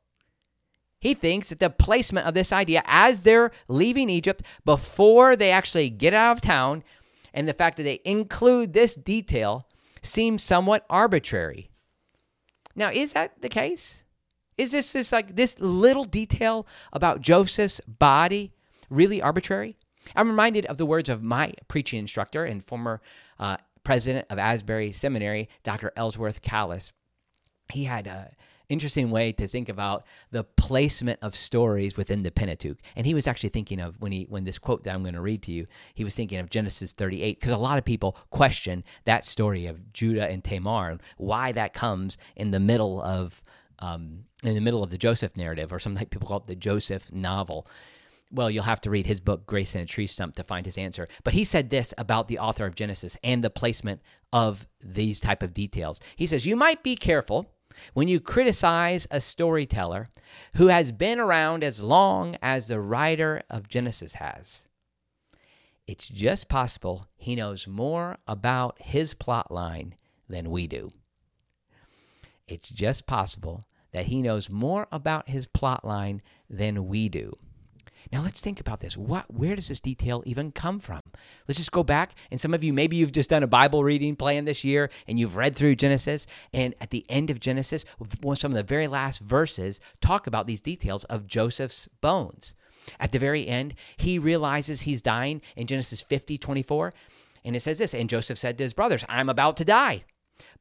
he 0.98 1.14
thinks 1.14 1.50
that 1.50 1.60
the 1.60 1.70
placement 1.70 2.26
of 2.26 2.34
this 2.34 2.52
idea 2.52 2.82
as 2.84 3.22
they're 3.22 3.52
leaving 3.68 4.10
Egypt 4.10 4.42
before 4.64 5.36
they 5.36 5.50
actually 5.50 5.90
get 5.90 6.14
out 6.14 6.32
of 6.32 6.40
town 6.40 6.82
and 7.34 7.48
the 7.48 7.52
fact 7.52 7.76
that 7.76 7.82
they 7.82 8.00
include 8.04 8.72
this 8.72 8.94
detail 8.94 9.68
seems 10.02 10.42
somewhat 10.42 10.86
arbitrary. 10.88 11.70
Now, 12.74 12.90
is 12.90 13.12
that 13.12 13.40
the 13.40 13.48
case? 13.48 14.04
Is 14.58 14.72
this 14.72 14.92
this 14.92 15.12
like 15.12 15.36
this 15.36 15.58
little 15.60 16.04
detail 16.04 16.66
about 16.92 17.20
Joseph's 17.20 17.80
body 17.86 18.52
really 18.88 19.20
arbitrary? 19.20 19.76
I'm 20.14 20.28
reminded 20.28 20.66
of 20.66 20.76
the 20.76 20.86
words 20.86 21.08
of 21.08 21.22
my 21.22 21.52
preaching 21.68 21.98
instructor 21.98 22.44
and 22.44 22.64
former 22.64 23.00
uh, 23.38 23.56
president 23.84 24.26
of 24.30 24.38
Asbury 24.38 24.92
Seminary, 24.92 25.48
Dr. 25.62 25.92
Ellsworth 25.96 26.42
Kalas. 26.42 26.92
He 27.72 27.84
had 27.84 28.06
a 28.06 28.30
interesting 28.68 29.10
way 29.10 29.32
to 29.32 29.46
think 29.46 29.68
about 29.68 30.04
the 30.30 30.44
placement 30.44 31.18
of 31.22 31.36
stories 31.36 31.96
within 31.96 32.22
the 32.22 32.30
Pentateuch. 32.30 32.78
And 32.96 33.06
he 33.06 33.14
was 33.14 33.26
actually 33.26 33.50
thinking 33.50 33.80
of 33.80 34.00
when 34.00 34.12
he 34.12 34.26
when 34.28 34.44
this 34.44 34.58
quote 34.58 34.82
that 34.84 34.94
I'm 34.94 35.02
going 35.02 35.14
to 35.14 35.20
read 35.20 35.42
to 35.44 35.52
you, 35.52 35.66
he 35.94 36.04
was 36.04 36.14
thinking 36.14 36.38
of 36.38 36.50
Genesis 36.50 36.92
38 36.92 37.38
because 37.40 37.52
a 37.52 37.58
lot 37.58 37.78
of 37.78 37.84
people 37.84 38.16
question 38.30 38.84
that 39.04 39.24
story 39.24 39.66
of 39.66 39.92
Judah 39.92 40.28
and 40.28 40.42
Tamar 40.42 40.90
and 40.90 41.02
why 41.16 41.52
that 41.52 41.74
comes 41.74 42.18
in 42.34 42.50
the 42.50 42.60
middle 42.60 43.02
of 43.02 43.42
um, 43.78 44.24
in 44.42 44.54
the 44.54 44.60
middle 44.60 44.82
of 44.82 44.90
the 44.90 44.98
Joseph 44.98 45.36
narrative, 45.36 45.72
or 45.72 45.78
some 45.78 45.96
people 45.96 46.28
call 46.28 46.38
it 46.38 46.46
the 46.46 46.56
Joseph 46.56 47.12
novel. 47.12 47.66
Well, 48.32 48.50
you'll 48.50 48.64
have 48.64 48.80
to 48.82 48.90
read 48.90 49.06
his 49.06 49.20
book, 49.20 49.46
Grace 49.46 49.74
in 49.74 49.82
a 49.82 49.86
Tree 49.86 50.06
Stump, 50.06 50.34
to 50.36 50.44
find 50.44 50.66
his 50.66 50.78
answer. 50.78 51.06
But 51.22 51.34
he 51.34 51.44
said 51.44 51.70
this 51.70 51.94
about 51.96 52.26
the 52.26 52.38
author 52.38 52.66
of 52.66 52.74
Genesis 52.74 53.16
and 53.22 53.42
the 53.42 53.50
placement 53.50 54.02
of 54.32 54.66
these 54.80 55.20
type 55.20 55.42
of 55.42 55.54
details. 55.54 56.00
He 56.16 56.26
says, 56.26 56.44
You 56.44 56.56
might 56.56 56.82
be 56.82 56.96
careful 56.96 57.46
when 57.94 58.08
you 58.08 58.20
criticize 58.20 59.06
a 59.10 59.20
storyteller 59.20 60.08
who 60.56 60.68
has 60.68 60.92
been 60.92 61.20
around 61.20 61.62
as 61.62 61.82
long 61.82 62.36
as 62.42 62.68
the 62.68 62.80
writer 62.80 63.42
of 63.48 63.68
Genesis 63.68 64.14
has. 64.14 64.66
It's 65.86 66.08
just 66.08 66.48
possible 66.48 67.06
he 67.16 67.36
knows 67.36 67.68
more 67.68 68.16
about 68.26 68.80
his 68.80 69.14
plot 69.14 69.52
line 69.52 69.94
than 70.28 70.50
we 70.50 70.66
do. 70.66 70.92
It's 72.48 72.68
just 72.68 73.06
possible 73.06 73.66
that 73.92 74.06
he 74.06 74.22
knows 74.22 74.50
more 74.50 74.86
about 74.92 75.28
his 75.28 75.46
plot 75.46 75.84
line 75.84 76.22
than 76.48 76.86
we 76.86 77.08
do. 77.08 77.36
Now 78.12 78.22
let's 78.22 78.40
think 78.40 78.60
about 78.60 78.80
this. 78.80 78.96
What 78.96 79.32
where 79.32 79.56
does 79.56 79.68
this 79.68 79.80
detail 79.80 80.22
even 80.26 80.52
come 80.52 80.78
from? 80.78 81.02
Let's 81.48 81.58
just 81.58 81.72
go 81.72 81.82
back 81.82 82.12
and 82.30 82.40
some 82.40 82.54
of 82.54 82.62
you 82.62 82.72
maybe 82.72 82.96
you've 82.96 83.10
just 83.10 83.30
done 83.30 83.42
a 83.42 83.48
Bible 83.48 83.82
reading 83.82 84.14
plan 84.14 84.44
this 84.44 84.62
year 84.62 84.90
and 85.08 85.18
you've 85.18 85.36
read 85.36 85.56
through 85.56 85.74
Genesis 85.74 86.26
and 86.52 86.74
at 86.80 86.90
the 86.90 87.04
end 87.08 87.30
of 87.30 87.40
Genesis 87.40 87.84
some 88.36 88.52
of 88.52 88.56
the 88.56 88.62
very 88.62 88.86
last 88.86 89.18
verses 89.18 89.80
talk 90.00 90.28
about 90.28 90.46
these 90.46 90.60
details 90.60 91.02
of 91.04 91.26
Joseph's 91.26 91.88
bones. 92.00 92.54
At 93.00 93.10
the 93.10 93.18
very 93.18 93.48
end, 93.48 93.74
he 93.96 94.18
realizes 94.18 94.82
he's 94.82 95.02
dying 95.02 95.42
in 95.56 95.66
Genesis 95.66 96.00
50, 96.00 96.38
24. 96.38 96.92
And 97.44 97.56
it 97.56 97.60
says 97.60 97.78
this, 97.78 97.94
and 97.94 98.08
Joseph 98.08 98.38
said 98.38 98.58
to 98.58 98.64
his 98.64 98.74
brothers, 98.74 99.04
I'm 99.08 99.28
about 99.28 99.56
to 99.56 99.64
die. 99.64 100.04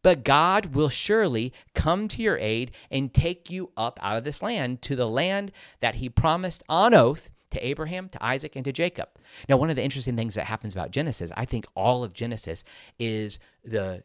But 0.06 0.24
God 0.24 0.76
will 0.76 0.90
surely 0.90 1.52
come 1.74 2.08
to 2.10 2.22
your 2.22 2.38
aid 2.38 2.70
and 2.92 3.12
take 3.12 3.50
you 3.50 3.72
up 3.76 4.00
out 4.04 4.18
of 4.18 4.24
this 4.24 4.44
land 4.44 4.84
to 4.84 4.96
the 4.96 5.08
land 5.08 5.52
that 5.80 5.96
he 5.96 6.10
promised 6.10 6.62
on 6.70 6.94
oath 6.94 7.32
to 7.50 7.66
Abraham, 7.66 8.10
to 8.10 8.24
Isaac, 8.24 8.56
and 8.56 8.64
to 8.66 8.72
Jacob. 8.72 9.10
Now, 9.50 9.58
one 9.58 9.72
of 9.72 9.76
the 9.76 9.84
interesting 9.84 10.16
things 10.16 10.36
that 10.36 10.46
happens 10.46 10.76
about 10.76 10.92
Genesis, 10.92 11.32
I 11.36 11.46
think 11.46 11.66
all 11.76 12.04
of 12.04 12.14
Genesis 12.14 12.64
is 13.00 13.40
the 13.64 14.04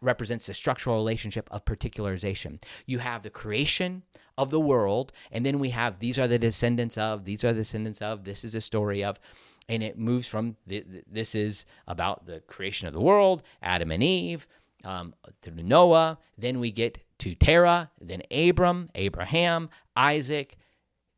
represents 0.00 0.46
the 0.46 0.54
structural 0.54 0.96
relationship 0.96 1.48
of 1.52 1.64
particularization. 1.64 2.60
You 2.84 2.98
have 2.98 3.22
the 3.22 3.30
creation 3.30 4.02
of 4.36 4.50
the 4.50 4.58
world, 4.58 5.12
and 5.30 5.46
then 5.46 5.60
we 5.60 5.70
have 5.70 6.00
these 6.00 6.18
are 6.18 6.26
the 6.26 6.40
descendants 6.40 6.98
of, 6.98 7.24
these 7.24 7.44
are 7.44 7.52
the 7.52 7.60
descendants 7.60 8.02
of, 8.02 8.24
this 8.24 8.42
is 8.42 8.56
a 8.56 8.60
story 8.60 9.04
of, 9.04 9.20
and 9.68 9.84
it 9.84 9.96
moves 9.96 10.26
from 10.26 10.56
this 10.66 11.36
is 11.36 11.66
about 11.86 12.26
the 12.26 12.40
creation 12.40 12.88
of 12.88 12.94
the 12.94 13.00
world, 13.00 13.44
Adam 13.62 13.92
and 13.92 14.02
Eve 14.02 14.48
um, 14.86 15.14
through 15.42 15.62
Noah. 15.62 16.18
Then 16.38 16.60
we 16.60 16.70
get 16.70 16.98
to 17.18 17.34
Terah, 17.34 17.90
then 18.00 18.22
Abram, 18.30 18.90
Abraham, 18.94 19.68
Isaac, 19.96 20.56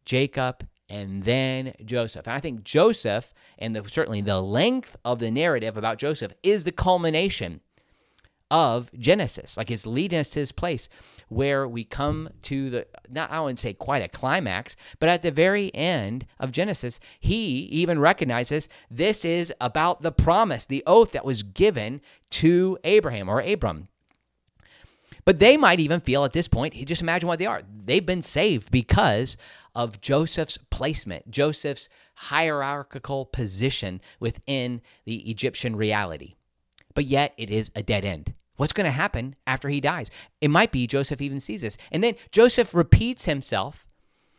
Jacob, 0.05 0.67
and 0.89 1.23
then 1.23 1.75
Joseph. 1.85 2.27
And 2.27 2.35
I 2.35 2.41
think 2.41 2.65
Joseph, 2.65 3.33
and 3.59 3.77
the, 3.77 3.89
certainly 3.89 4.23
the 4.23 4.41
length 4.41 4.97
of 5.05 5.19
the 5.19 5.31
narrative 5.31 5.77
about 5.77 5.99
Joseph, 5.99 6.33
is 6.43 6.65
the 6.65 6.73
culmination 6.73 7.61
of 8.51 8.91
Genesis. 8.99 9.57
Like 9.57 9.71
it's 9.71 9.87
leading 9.87 10.21
us 10.21 10.31
to 10.31 10.41
his 10.41 10.53
place 10.53 10.89
where 11.29 11.69
we 11.69 11.85
come 11.85 12.29
to 12.43 12.71
the, 12.71 12.87
not 13.09 13.31
I 13.31 13.41
wouldn't 13.41 13.59
say 13.59 13.73
quite 13.73 14.03
a 14.03 14.09
climax, 14.09 14.77
but 14.99 15.09
at 15.09 15.23
the 15.23 15.31
very 15.31 15.75
end 15.75 16.27
of 16.39 16.53
Genesis, 16.53 17.01
he 17.21 17.61
even 17.71 17.99
recognizes 17.99 18.69
this 18.91 19.25
is 19.25 19.53
about 19.61 20.01
the 20.01 20.13
promise, 20.13 20.67
the 20.67 20.83
oath 20.87 21.13
that 21.13 21.25
was 21.25 21.43
given 21.43 22.01
to 22.31 22.79
Abraham 22.85 23.29
or 23.29 23.41
Abram. 23.41 23.89
But 25.25 25.41
they 25.41 25.59
might 25.59 25.79
even 25.79 26.01
feel 26.01 26.25
at 26.25 26.33
this 26.33 26.49
point, 26.49 26.73
just 26.87 27.03
imagine 27.03 27.29
what 27.29 27.39
they 27.39 27.45
are. 27.45 27.63
They've 27.85 28.05
been 28.05 28.23
saved 28.23 28.71
because 28.71 29.37
of 29.75 30.01
Joseph's 30.01 30.59
placement, 30.71 31.31
Joseph's 31.31 31.91
hierarchical 32.15 33.27
position 33.27 34.01
within 34.21 34.81
the 35.05 35.31
Egyptian 35.31 35.77
reality. 35.77 36.35
But 36.95 37.05
yet 37.05 37.35
it 37.37 37.51
is 37.51 37.71
a 37.77 37.83
dead 37.83 38.07
end. 38.07 38.33
What's 38.59 38.75
going 38.75 38.85
to 38.85 38.91
happen 38.91 39.37
after 39.47 39.71
he 39.71 39.81
dies? 39.81 40.11
It 40.41 40.51
might 40.51 40.73
be 40.73 40.87
Joseph 40.87 41.23
even 41.23 41.41
sees 41.41 41.63
this. 41.63 41.79
And 41.91 42.05
then 42.05 42.17
Joseph 42.31 42.75
repeats 42.75 43.25
himself 43.25 43.89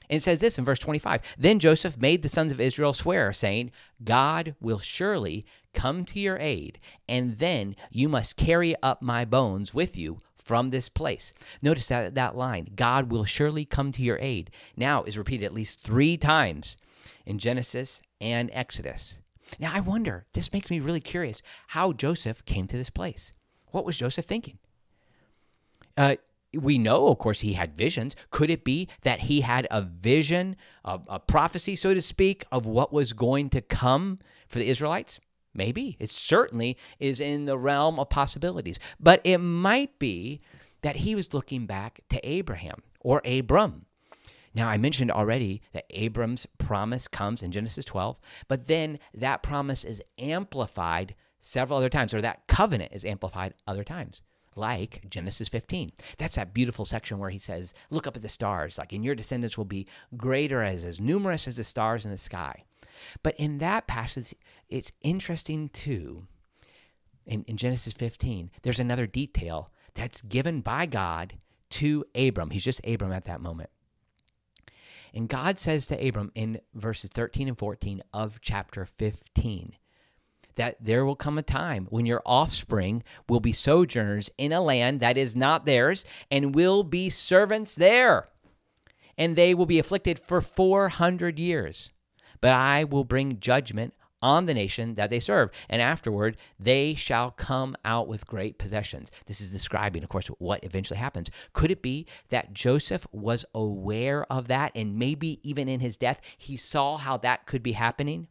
and 0.10 0.18
it 0.18 0.22
says 0.22 0.40
this 0.40 0.58
in 0.58 0.66
verse 0.66 0.80
25 0.80 1.22
Then 1.38 1.60
Joseph 1.60 1.98
made 1.98 2.24
the 2.24 2.30
sons 2.30 2.52
of 2.52 2.60
Israel 2.60 2.94
swear, 2.94 3.32
saying, 3.32 3.72
God 4.04 4.56
will 4.60 4.80
surely 4.80 5.46
come 5.74 6.04
to 6.06 6.20
your 6.20 6.38
aid, 6.40 6.80
and 7.08 7.38
then 7.38 7.76
you 7.92 8.10
must 8.10 8.36
carry 8.36 8.76
up 8.82 9.02
my 9.02 9.24
bones 9.24 9.74
with 9.74 9.98
you 9.98 10.22
from 10.36 10.72
this 10.72 10.90
place. 10.90 11.32
Notice 11.62 11.90
that, 11.90 12.16
that 12.16 12.36
line, 12.36 12.70
God 12.76 13.12
will 13.12 13.26
surely 13.26 13.66
come 13.66 13.92
to 13.92 14.02
your 14.02 14.18
aid, 14.20 14.50
now 14.76 15.04
is 15.04 15.18
repeated 15.18 15.46
at 15.46 15.54
least 15.54 15.82
three 15.82 16.18
times 16.18 16.78
in 17.26 17.38
Genesis 17.38 18.02
and 18.20 18.50
Exodus. 18.52 19.22
Now, 19.60 19.72
I 19.74 19.80
wonder, 19.80 20.26
this 20.34 20.52
makes 20.52 20.72
me 20.72 20.80
really 20.80 21.00
curious 21.00 21.42
how 21.68 21.94
Joseph 21.94 22.44
came 22.46 22.68
to 22.68 22.78
this 22.78 22.90
place. 22.90 23.32
What 23.72 23.86
was 23.86 23.98
Joseph 23.98 24.26
thinking? 24.26 24.58
Uh, 25.98 26.16
we 26.54 26.78
know, 26.78 27.08
of 27.08 27.20
course, 27.20 27.42
he 27.42 27.54
had 27.54 27.76
visions. 27.76 28.16
Could 28.32 28.50
it 28.50 28.64
be 28.64 28.88
that 29.04 29.22
he 29.22 29.42
had 29.42 29.68
a 29.70 29.82
vision, 29.82 30.56
a, 30.84 31.00
a, 31.08 31.20
prophecy, 31.20 31.76
so 31.76 31.94
to 31.94 32.02
speak, 32.02 32.46
of 32.52 32.66
what 32.66 32.92
was 32.92 33.14
going 33.14 33.50
to 33.52 33.62
come 33.62 34.20
for 34.48 34.60
the 34.60 34.68
Israelites? 34.68 35.20
Maybe. 35.54 35.96
It 36.00 36.10
certainly 36.10 36.78
is 37.00 37.20
in 37.20 37.46
the 37.46 37.58
realm 37.58 38.00
of 38.00 38.10
possibilities. 38.10 38.80
But 39.00 39.22
it 39.24 39.40
might 39.40 40.00
be 40.00 40.42
that 40.82 40.98
he 40.98 41.16
was 41.16 41.34
looking 41.34 41.66
back 41.66 42.02
to 42.10 42.28
Abraham 42.28 42.82
or 43.00 43.22
Abram. 43.26 43.86
Now, 44.54 44.70
I 44.70 44.78
mentioned 44.78 45.12
already 45.12 45.62
that 45.74 45.86
Abram's 45.92 46.48
promise 46.58 47.08
comes 47.08 47.44
in 47.44 47.52
Genesis 47.52 47.86
12, 47.86 48.20
but 48.48 48.68
then 48.68 49.00
that 49.14 49.44
promise 49.44 49.84
is 49.84 50.02
amplified 50.18 51.14
several 51.40 51.78
other 51.78 51.90
times, 51.90 52.14
or 52.14 52.22
that 52.22 52.48
covenant 52.48 52.92
is 52.94 53.06
amplified 53.06 53.54
other 53.68 53.84
times, 53.84 54.22
like 54.56 55.02
Genesis 55.10 55.50
15. 55.50 55.92
That's 56.18 56.36
that 56.36 56.54
beautiful 56.54 56.86
section 56.86 57.20
where 57.20 57.30
he 57.30 57.40
says, 57.40 57.74
Look 57.90 58.08
up 58.08 58.16
at 58.16 58.22
the 58.22 58.30
stars, 58.30 58.78
like, 58.78 58.94
and 58.94 59.04
your 59.04 59.16
descendants 59.16 59.58
will 59.58 59.66
be 59.66 59.88
greater 60.18 60.64
as, 60.64 60.84
as 60.84 61.00
numerous 61.00 61.48
as 61.48 61.56
the 61.56 61.64
stars 61.64 62.06
in 62.06 62.12
the 62.12 62.18
sky. 62.18 62.64
But 63.24 63.36
in 63.38 63.60
that 63.60 63.88
passage, 63.88 64.34
it's 64.68 64.92
interesting 65.02 65.70
too. 65.70 66.28
In, 67.26 67.44
in 67.44 67.58
Genesis 67.58 67.94
15, 67.94 68.50
there's 68.64 68.80
another 68.80 69.06
detail 69.06 69.72
that's 69.94 70.22
given 70.22 70.62
by 70.62 70.86
God 70.86 71.36
to 71.72 72.04
Abram. 72.16 72.50
He's 72.50 72.64
just 72.64 72.86
Abram 72.86 73.12
at 73.12 73.26
that 73.26 73.42
moment. 73.42 73.70
And 75.14 75.28
God 75.28 75.58
says 75.60 75.88
to 75.88 76.08
Abram 76.08 76.32
in 76.36 76.62
verses 76.74 77.10
13 77.14 77.48
and 77.48 77.58
14 77.58 78.04
of 78.14 78.40
chapter 78.42 78.86
15, 78.86 79.74
that 80.60 80.76
there 80.82 81.06
will 81.06 81.16
come 81.16 81.38
a 81.38 81.42
time 81.42 81.88
when 81.90 82.06
your 82.06 82.22
offspring 82.26 83.02
will 83.30 83.40
be 83.40 83.54
sojourners 83.54 84.30
in 84.38 84.52
a 84.52 84.60
land 84.60 85.00
that 85.00 85.18
is 85.18 85.34
not 85.34 85.66
theirs 85.66 86.04
and 86.30 86.54
will 86.54 86.84
be 86.84 87.10
servants 87.10 87.76
there. 87.76 88.28
And 89.18 89.38
they 89.38 89.54
will 89.54 89.66
be 89.66 89.80
afflicted 89.80 90.20
for 90.20 90.42
400 90.42 91.40
years. 91.40 91.94
But 92.42 92.52
I 92.52 92.84
will 92.84 93.06
bring 93.06 93.40
judgment 93.40 93.94
on 94.22 94.48
the 94.48 94.54
nation 94.54 94.96
that 94.96 95.10
they 95.10 95.20
serve, 95.20 95.50
and 95.70 95.82
afterward 95.82 96.36
they 96.60 96.94
shall 96.94 97.32
come 97.32 97.74
out 97.86 98.10
with 98.10 98.28
great 98.28 98.58
possessions. 98.58 99.12
This 99.28 99.40
is 99.40 99.52
describing, 99.52 100.04
of 100.04 100.10
course, 100.10 100.28
what 100.40 100.62
eventually 100.66 101.00
happens. 101.00 101.30
Could 101.54 101.72
it 101.72 101.82
be 101.82 102.06
that 102.32 102.52
Joseph 102.52 103.08
was 103.14 103.46
aware 103.56 104.26
of 104.30 104.50
that, 104.50 104.74
and 104.76 105.00
maybe 105.00 105.40
even 105.42 105.70
in 105.70 105.80
his 105.80 105.96
death, 105.96 106.20
he 106.38 106.58
saw 106.58 106.98
how 106.98 107.16
that 107.18 107.46
could 107.46 107.64
be 107.64 107.72
happening? 107.72 108.28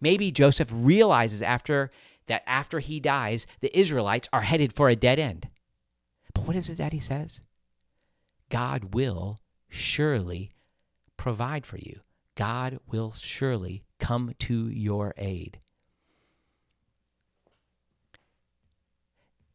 Maybe 0.00 0.30
Joseph 0.30 0.70
realizes 0.72 1.42
after 1.42 1.90
that 2.26 2.42
after 2.46 2.78
he 2.78 3.00
dies, 3.00 3.46
the 3.60 3.76
Israelites 3.76 4.28
are 4.32 4.42
headed 4.42 4.72
for 4.72 4.88
a 4.88 4.96
dead 4.96 5.18
end. 5.18 5.48
But 6.32 6.46
what 6.46 6.56
is 6.56 6.68
it 6.68 6.78
that 6.78 6.92
he 6.92 7.00
says? 7.00 7.40
God 8.50 8.94
will 8.94 9.40
surely 9.68 10.52
provide 11.16 11.66
for 11.66 11.76
you. 11.76 12.00
God 12.36 12.78
will 12.90 13.12
surely 13.12 13.84
come 13.98 14.34
to 14.38 14.68
your 14.68 15.12
aid. 15.16 15.58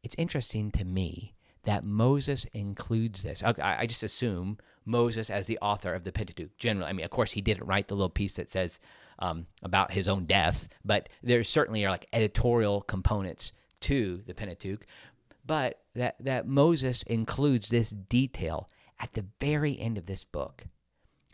it's 0.06 0.16
interesting 0.18 0.72
to 0.72 0.86
me 0.86 1.34
that 1.64 1.84
Moses 1.84 2.46
includes 2.54 3.24
this. 3.24 3.44
I, 3.44 3.56
I 3.80 3.86
just 3.88 4.04
assume 4.04 4.60
Moses 4.86 5.32
as 5.32 5.48
the 5.48 5.58
author 5.62 5.96
of 5.96 6.04
the 6.04 6.12
Pentateuch. 6.12 6.56
Generally, 6.58 6.90
I 6.90 6.94
mean, 6.94 7.04
of 7.04 7.12
course, 7.12 7.32
he 7.32 7.42
didn't 7.42 7.66
write 7.66 7.88
the 7.88 7.96
little 7.96 8.10
piece 8.10 8.34
that 8.34 8.50
says 8.50 8.80
um, 9.20 9.48
about 9.64 9.92
his 9.92 10.08
own 10.08 10.26
death, 10.26 10.68
but 10.84 11.10
there 11.24 11.44
certainly 11.44 11.86
are 11.86 11.90
like 11.90 12.08
editorial 12.14 12.82
components 12.82 13.54
to 13.82 14.22
the 14.26 14.34
Pentateuch. 14.34 14.86
But 15.46 15.80
that 15.94 16.16
that 16.20 16.48
Moses 16.48 17.04
includes 17.04 17.70
this 17.70 17.92
detail 17.92 18.70
at 19.00 19.14
the 19.14 19.26
very 19.40 19.80
end 19.80 19.98
of 19.98 20.06
this 20.06 20.24
book 20.24 20.66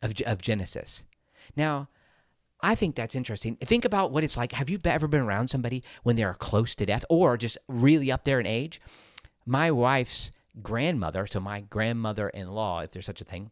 of 0.02 0.14
of 0.26 0.42
Genesis. 0.42 1.06
Now, 1.56 1.90
I 2.62 2.76
think 2.76 2.96
that's 2.96 3.16
interesting. 3.16 3.56
Think 3.56 3.86
about 3.86 4.12
what 4.12 4.24
it's 4.24 4.38
like. 4.38 4.52
Have 4.52 4.70
you 4.70 4.80
ever 4.86 5.08
been 5.08 5.22
around 5.22 5.50
somebody 5.50 5.84
when 6.04 6.16
they're 6.16 6.34
close 6.34 6.76
to 6.76 6.86
death 6.86 7.06
or 7.10 7.38
just 7.38 7.58
really 7.68 8.12
up 8.12 8.24
there 8.24 8.40
in 8.40 8.46
age? 8.46 8.80
My 9.46 9.72
wife's 9.72 10.32
grandmother, 10.62 11.26
so 11.26 11.40
my 11.40 11.62
grandmother 11.62 12.30
in 12.30 12.52
law, 12.52 12.82
if 12.82 12.92
there's 12.92 13.06
such 13.06 13.22
a 13.22 13.26
thing, 13.26 13.52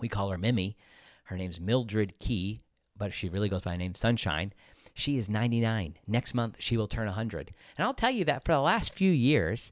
we 0.00 0.08
call 0.08 0.30
her 0.30 0.38
Mimi. 0.38 0.76
Her 1.24 1.36
name's 1.36 1.60
Mildred 1.60 2.18
Key, 2.18 2.60
but 2.96 3.12
she 3.12 3.28
really 3.28 3.48
goes 3.48 3.62
by 3.62 3.72
the 3.72 3.78
name 3.78 3.94
Sunshine. 3.94 4.52
She 4.94 5.18
is 5.18 5.28
99. 5.28 5.98
Next 6.06 6.34
month, 6.34 6.56
she 6.58 6.76
will 6.76 6.88
turn 6.88 7.06
100. 7.06 7.50
And 7.76 7.86
I'll 7.86 7.94
tell 7.94 8.10
you 8.10 8.24
that 8.24 8.44
for 8.44 8.52
the 8.52 8.60
last 8.60 8.92
few 8.92 9.12
years, 9.12 9.70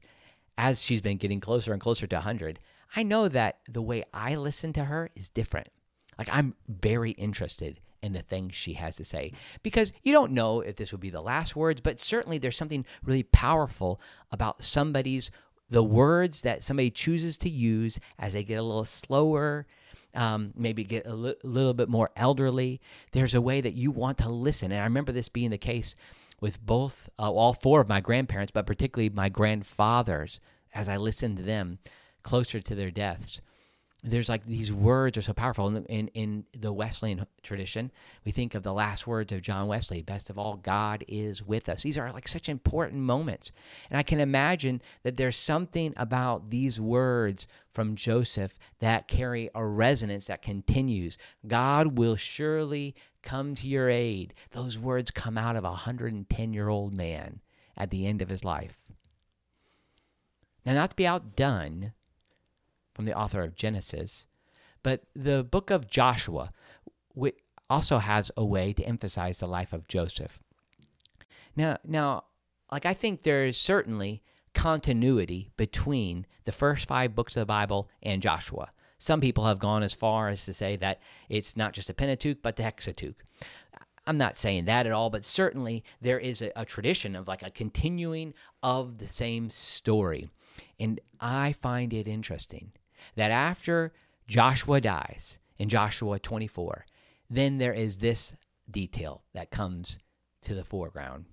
as 0.57 0.81
she's 0.81 1.01
been 1.01 1.17
getting 1.17 1.39
closer 1.39 1.73
and 1.73 1.81
closer 1.81 2.07
to 2.07 2.15
100, 2.17 2.59
I 2.95 3.03
know 3.03 3.27
that 3.27 3.59
the 3.67 3.81
way 3.81 4.03
I 4.13 4.35
listen 4.35 4.71
to 4.73 4.85
her 4.85 5.09
is 5.15 5.29
different. 5.29 5.67
Like, 6.17 6.29
I'm 6.31 6.55
very 6.67 7.11
interested 7.11 7.79
in 8.01 8.13
the 8.13 8.21
things 8.21 8.53
she 8.53 8.73
has 8.73 8.95
to 8.97 9.03
say 9.03 9.33
because 9.63 9.91
you 10.03 10.13
don't 10.13 10.31
know 10.31 10.61
if 10.61 10.75
this 10.75 10.91
would 10.91 11.01
be 11.01 11.09
the 11.09 11.21
last 11.21 11.55
words, 11.55 11.81
but 11.81 11.99
certainly 11.99 12.37
there's 12.37 12.55
something 12.55 12.85
really 13.03 13.23
powerful 13.23 13.99
about 14.31 14.63
somebody's 14.63 15.31
the 15.69 15.83
words 15.83 16.41
that 16.41 16.63
somebody 16.63 16.91
chooses 16.91 17.37
to 17.39 17.49
use 17.49 17.99
as 18.19 18.33
they 18.33 18.43
get 18.43 18.59
a 18.59 18.63
little 18.63 18.85
slower, 18.85 19.65
um, 20.15 20.53
maybe 20.55 20.83
get 20.83 21.05
a 21.05 21.13
li- 21.13 21.35
little 21.43 21.73
bit 21.73 21.89
more 21.89 22.11
elderly. 22.15 22.81
There's 23.11 23.35
a 23.35 23.41
way 23.41 23.61
that 23.61 23.73
you 23.73 23.91
want 23.91 24.17
to 24.19 24.29
listen. 24.29 24.71
And 24.71 24.81
I 24.81 24.85
remember 24.85 25.11
this 25.11 25.29
being 25.29 25.49
the 25.51 25.57
case 25.57 25.95
with 26.39 26.63
both, 26.65 27.09
uh, 27.17 27.31
all 27.31 27.53
four 27.53 27.81
of 27.81 27.89
my 27.89 28.01
grandparents, 28.01 28.51
but 28.51 28.65
particularly 28.65 29.09
my 29.09 29.29
grandfathers, 29.29 30.39
as 30.73 30.89
I 30.89 30.97
listened 30.97 31.37
to 31.37 31.43
them 31.43 31.79
closer 32.23 32.59
to 32.59 32.75
their 32.75 32.91
deaths 32.91 33.41
there's 34.05 34.29
like 34.29 34.45
these 34.45 34.71
words 34.71 35.17
are 35.17 35.21
so 35.21 35.33
powerful 35.33 35.67
in, 35.67 35.85
in, 35.85 36.07
in 36.09 36.45
the 36.57 36.71
Wesleyan 36.71 37.25
tradition. 37.41 37.91
We 38.23 38.31
think 38.31 38.53
of 38.53 38.63
the 38.63 38.73
last 38.73 39.07
words 39.07 39.31
of 39.31 39.41
John 39.41 39.67
Wesley: 39.67 40.01
"Best 40.01 40.29
of 40.29 40.37
all, 40.37 40.57
God 40.57 41.03
is 41.07 41.41
with 41.41 41.67
us." 41.67 41.81
These 41.81 41.97
are 41.97 42.11
like 42.11 42.27
such 42.27 42.47
important 42.47 43.01
moments, 43.01 43.51
and 43.89 43.97
I 43.97 44.03
can 44.03 44.19
imagine 44.19 44.81
that 45.03 45.17
there's 45.17 45.37
something 45.37 45.93
about 45.97 46.49
these 46.51 46.79
words 46.79 47.47
from 47.71 47.95
Joseph 47.95 48.59
that 48.79 49.07
carry 49.07 49.49
a 49.55 49.65
resonance 49.65 50.27
that 50.27 50.41
continues. 50.41 51.17
God 51.47 51.97
will 51.97 52.15
surely 52.15 52.95
come 53.23 53.55
to 53.55 53.67
your 53.67 53.89
aid. 53.89 54.33
Those 54.51 54.77
words 54.77 55.11
come 55.11 55.37
out 55.37 55.55
of 55.55 55.63
a 55.63 55.69
110 55.71 56.53
year 56.53 56.69
old 56.69 56.93
man 56.93 57.41
at 57.75 57.89
the 57.89 58.05
end 58.05 58.21
of 58.21 58.29
his 58.29 58.43
life. 58.43 58.77
Now, 60.65 60.73
not 60.73 60.91
to 60.91 60.95
be 60.95 61.05
outdone 61.05 61.93
from 62.95 63.05
the 63.05 63.15
author 63.15 63.43
of 63.43 63.55
Genesis. 63.55 64.25
But 64.81 65.03
the 65.13 65.43
book 65.43 65.69
of 65.69 65.89
Joshua 65.89 66.51
also 67.69 67.97
has 67.97 68.31
a 68.37 68.45
way 68.45 68.73
to 68.73 68.83
emphasize 68.83 69.39
the 69.39 69.47
life 69.47 69.73
of 69.73 69.87
Joseph. 69.87 70.39
Now, 71.55 71.77
now, 71.83 72.25
like 72.71 72.85
I 72.85 72.93
think 72.93 73.23
there 73.23 73.45
is 73.45 73.57
certainly 73.57 74.21
continuity 74.53 75.51
between 75.57 76.25
the 76.45 76.51
first 76.51 76.87
five 76.87 77.15
books 77.15 77.35
of 77.35 77.41
the 77.41 77.45
Bible 77.45 77.89
and 78.01 78.21
Joshua. 78.21 78.71
Some 78.97 79.19
people 79.19 79.45
have 79.45 79.59
gone 79.59 79.83
as 79.83 79.93
far 79.93 80.29
as 80.29 80.45
to 80.45 80.53
say 80.53 80.77
that 80.77 81.01
it's 81.29 81.57
not 81.57 81.73
just 81.73 81.89
a 81.89 81.93
Pentateuch, 81.93 82.41
but 82.41 82.55
the 82.55 82.63
Hexateuch. 82.63 83.15
I'm 84.07 84.17
not 84.17 84.37
saying 84.37 84.65
that 84.65 84.85
at 84.85 84.91
all, 84.91 85.09
but 85.09 85.25
certainly 85.25 85.83
there 85.99 86.19
is 86.19 86.41
a, 86.41 86.51
a, 86.55 86.63
tradition 86.63 87.15
of 87.15 87.27
like 87.27 87.41
a 87.41 87.49
continuing 87.49 88.33
of 88.61 88.99
the 88.99 89.07
same 89.07 89.49
story. 89.49 90.29
And 90.79 90.99
I 91.19 91.53
find 91.53 91.91
it 91.91 92.07
interesting 92.07 92.71
that 93.15 93.31
after 93.31 93.93
Joshua 94.27 94.81
dies 94.81 95.39
in 95.57 95.69
Joshua 95.69 96.19
24, 96.19 96.85
then 97.29 97.57
there 97.57 97.73
is 97.73 97.99
this 97.99 98.33
detail 98.69 99.23
that 99.33 99.51
comes 99.51 99.99
to 100.41 100.53
the 100.53 100.63
foreground. 100.63 101.25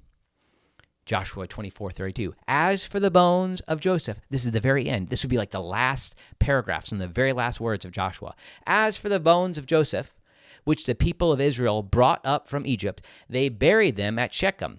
Joshua 1.04 1.48
24, 1.48 1.90
32. 1.90 2.34
As 2.46 2.84
for 2.84 3.00
the 3.00 3.10
bones 3.10 3.60
of 3.62 3.80
Joseph, 3.80 4.20
this 4.30 4.44
is 4.44 4.52
the 4.52 4.60
very 4.60 4.88
end. 4.88 5.08
This 5.08 5.22
would 5.22 5.30
be 5.30 5.36
like 5.36 5.50
the 5.50 5.60
last 5.60 6.14
paragraphs 6.38 6.92
and 6.92 7.00
the 7.00 7.08
very 7.08 7.32
last 7.32 7.60
words 7.60 7.84
of 7.84 7.90
Joshua. 7.90 8.34
As 8.66 8.96
for 8.96 9.08
the 9.08 9.18
bones 9.18 9.58
of 9.58 9.66
Joseph, 9.66 10.16
which 10.64 10.86
the 10.86 10.94
people 10.94 11.32
of 11.32 11.40
Israel 11.40 11.82
brought 11.82 12.24
up 12.24 12.46
from 12.46 12.66
Egypt, 12.66 13.02
they 13.28 13.48
buried 13.48 13.96
them 13.96 14.18
at 14.18 14.32
Shechem 14.32 14.78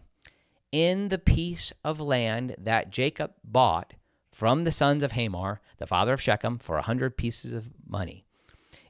in 0.71 1.09
the 1.09 1.19
piece 1.19 1.73
of 1.83 1.99
land 1.99 2.55
that 2.57 2.89
Jacob 2.89 3.33
bought 3.43 3.93
from 4.33 4.63
the 4.63 4.71
sons 4.71 5.03
of 5.03 5.13
Hamor, 5.13 5.61
the 5.77 5.87
father 5.87 6.13
of 6.13 6.21
Shechem, 6.21 6.57
for 6.57 6.77
a 6.77 6.81
hundred 6.81 7.15
pieces 7.17 7.53
of 7.53 7.69
money. 7.87 8.25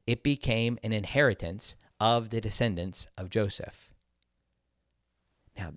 It 0.07 0.23
became 0.23 0.79
an 0.83 0.93
inheritance 0.93 1.75
of 1.99 2.29
the 2.29 2.41
descendants 2.41 3.07
of 3.17 3.29
Joseph. 3.29 3.91
Now, 5.57 5.73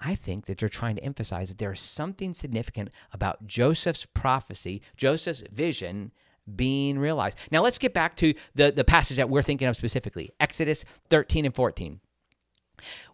I 0.00 0.14
think 0.14 0.46
that 0.46 0.58
they're 0.58 0.68
trying 0.68 0.96
to 0.96 1.04
emphasize 1.04 1.48
that 1.48 1.58
there 1.58 1.72
is 1.72 1.80
something 1.80 2.34
significant 2.34 2.90
about 3.12 3.46
Joseph's 3.46 4.04
prophecy, 4.04 4.82
Joseph's 4.96 5.42
vision 5.50 6.12
being 6.54 6.98
realized. 6.98 7.38
Now, 7.50 7.62
let's 7.62 7.78
get 7.78 7.94
back 7.94 8.16
to 8.16 8.34
the, 8.54 8.70
the 8.70 8.84
passage 8.84 9.16
that 9.16 9.30
we're 9.30 9.42
thinking 9.42 9.68
of 9.68 9.76
specifically 9.76 10.30
Exodus 10.40 10.84
13 11.10 11.46
and 11.46 11.54
14. 11.54 12.00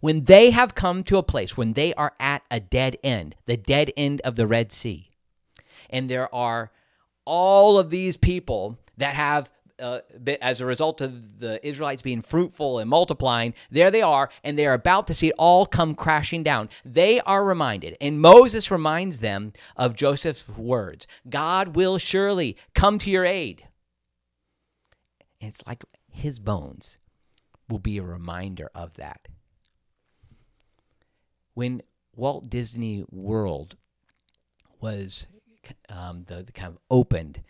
When 0.00 0.24
they 0.24 0.50
have 0.50 0.74
come 0.74 1.04
to 1.04 1.18
a 1.18 1.22
place, 1.22 1.56
when 1.56 1.74
they 1.74 1.94
are 1.94 2.14
at 2.18 2.42
a 2.50 2.58
dead 2.58 2.96
end, 3.04 3.36
the 3.46 3.56
dead 3.56 3.92
end 3.96 4.20
of 4.22 4.36
the 4.36 4.46
Red 4.46 4.72
Sea, 4.72 5.09
and 5.90 6.08
there 6.08 6.32
are 6.34 6.70
all 7.24 7.78
of 7.78 7.90
these 7.90 8.16
people 8.16 8.78
that 8.96 9.14
have 9.14 9.50
uh, 9.80 10.00
as 10.42 10.60
a 10.60 10.66
result 10.66 11.00
of 11.00 11.38
the 11.38 11.64
Israelites 11.66 12.02
being 12.02 12.22
fruitful 12.22 12.78
and 12.78 12.88
multiplying, 12.88 13.54
there 13.70 13.90
they 13.90 14.02
are, 14.02 14.28
and 14.44 14.58
they 14.58 14.66
are 14.66 14.74
about 14.74 15.06
to 15.06 15.14
see 15.14 15.28
it 15.28 15.34
all 15.38 15.66
come 15.66 15.94
crashing 15.94 16.42
down. 16.42 16.68
They 16.84 17.20
are 17.20 17.44
reminded, 17.44 17.96
and 18.00 18.20
Moses 18.20 18.70
reminds 18.70 19.20
them 19.20 19.52
of 19.76 19.96
Joseph's 19.96 20.48
words 20.48 21.06
God 21.28 21.74
will 21.76 21.98
surely 21.98 22.56
come 22.74 22.98
to 22.98 23.10
your 23.10 23.24
aid. 23.24 23.66
And 25.40 25.48
it's 25.48 25.62
like 25.66 25.84
his 26.10 26.38
bones 26.38 26.98
will 27.68 27.78
be 27.78 27.96
a 27.98 28.02
reminder 28.02 28.70
of 28.74 28.94
that. 28.94 29.28
When 31.54 31.82
Walt 32.14 32.50
Disney 32.50 33.04
World 33.10 33.76
was 34.80 35.26
um, 35.88 36.24
the, 36.26 36.42
the 36.42 36.52
kind 36.52 36.74
of 36.74 36.78
opened 36.90 37.42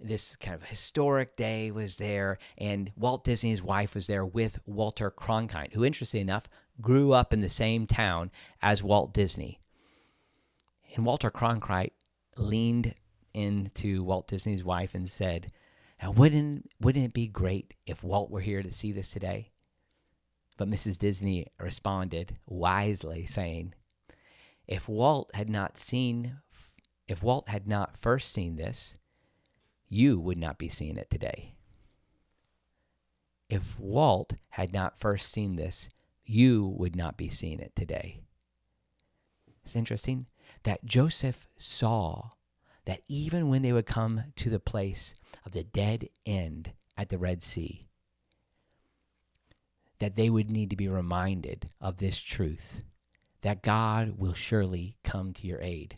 this 0.00 0.36
kind 0.36 0.54
of 0.54 0.62
historic 0.62 1.36
day 1.36 1.70
was 1.70 1.96
there, 1.96 2.38
and 2.56 2.92
Walt 2.96 3.24
Disney's 3.24 3.62
wife 3.62 3.94
was 3.94 4.06
there 4.06 4.24
with 4.24 4.60
Walter 4.64 5.10
Cronkite, 5.10 5.74
who, 5.74 5.84
interestingly 5.84 6.22
enough, 6.22 6.48
grew 6.80 7.12
up 7.12 7.32
in 7.32 7.40
the 7.40 7.48
same 7.48 7.86
town 7.86 8.30
as 8.62 8.82
Walt 8.82 9.12
Disney. 9.12 9.60
And 10.94 11.04
Walter 11.04 11.30
Cronkite 11.30 11.92
leaned 12.36 12.94
into 13.34 14.04
Walt 14.04 14.28
Disney's 14.28 14.64
wife 14.64 14.94
and 14.94 15.08
said, 15.08 15.50
wouldn't, 16.06 16.70
wouldn't 16.80 17.04
it 17.04 17.12
be 17.12 17.26
great 17.26 17.74
if 17.86 18.04
Walt 18.04 18.30
were 18.30 18.40
here 18.40 18.62
to 18.62 18.72
see 18.72 18.92
this 18.92 19.10
today? 19.10 19.50
But 20.56 20.70
Mrs. 20.70 20.98
Disney 20.98 21.46
responded 21.60 22.36
wisely, 22.46 23.26
saying, 23.26 23.74
If 24.66 24.88
Walt 24.88 25.30
had 25.34 25.50
not 25.50 25.78
seen 25.78 26.38
if 27.08 27.22
Walt 27.22 27.48
had 27.48 27.66
not 27.66 27.96
first 27.96 28.30
seen 28.32 28.56
this, 28.56 28.98
you 29.88 30.20
would 30.20 30.36
not 30.36 30.58
be 30.58 30.68
seeing 30.68 30.98
it 30.98 31.10
today. 31.10 31.54
If 33.48 33.80
Walt 33.80 34.34
had 34.50 34.74
not 34.74 34.98
first 34.98 35.32
seen 35.32 35.56
this, 35.56 35.88
you 36.26 36.66
would 36.76 36.94
not 36.94 37.16
be 37.16 37.30
seeing 37.30 37.60
it 37.60 37.74
today. 37.74 38.20
It's 39.64 39.74
interesting 39.74 40.26
that 40.64 40.84
Joseph 40.84 41.48
saw 41.56 42.30
that 42.84 43.00
even 43.08 43.48
when 43.48 43.62
they 43.62 43.72
would 43.72 43.86
come 43.86 44.24
to 44.36 44.50
the 44.50 44.60
place 44.60 45.14
of 45.46 45.52
the 45.52 45.64
dead 45.64 46.10
end 46.26 46.72
at 46.96 47.08
the 47.08 47.18
Red 47.18 47.42
Sea, 47.42 47.84
that 49.98 50.16
they 50.16 50.28
would 50.28 50.50
need 50.50 50.68
to 50.70 50.76
be 50.76 50.88
reminded 50.88 51.70
of 51.80 51.96
this 51.96 52.20
truth 52.20 52.82
that 53.40 53.62
God 53.62 54.18
will 54.18 54.34
surely 54.34 54.96
come 55.04 55.32
to 55.34 55.46
your 55.46 55.60
aid. 55.62 55.96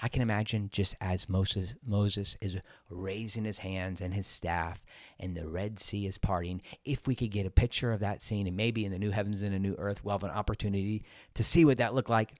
I 0.00 0.08
can 0.08 0.20
imagine 0.20 0.68
just 0.72 0.94
as 1.00 1.28
Moses, 1.28 1.74
Moses 1.84 2.36
is 2.42 2.58
raising 2.90 3.44
his 3.44 3.58
hands 3.58 4.02
and 4.02 4.12
his 4.12 4.26
staff 4.26 4.84
and 5.18 5.34
the 5.34 5.48
Red 5.48 5.78
Sea 5.78 6.06
is 6.06 6.18
parting. 6.18 6.60
If 6.84 7.06
we 7.06 7.14
could 7.14 7.30
get 7.30 7.46
a 7.46 7.50
picture 7.50 7.92
of 7.92 8.00
that 8.00 8.20
scene 8.20 8.46
and 8.46 8.56
maybe 8.56 8.84
in 8.84 8.92
the 8.92 8.98
new 8.98 9.10
heavens 9.10 9.40
and 9.40 9.54
a 9.54 9.58
new 9.58 9.74
earth, 9.78 10.04
we'll 10.04 10.14
have 10.14 10.24
an 10.24 10.30
opportunity 10.30 11.04
to 11.34 11.42
see 11.42 11.64
what 11.64 11.78
that 11.78 11.94
looked 11.94 12.10
like. 12.10 12.34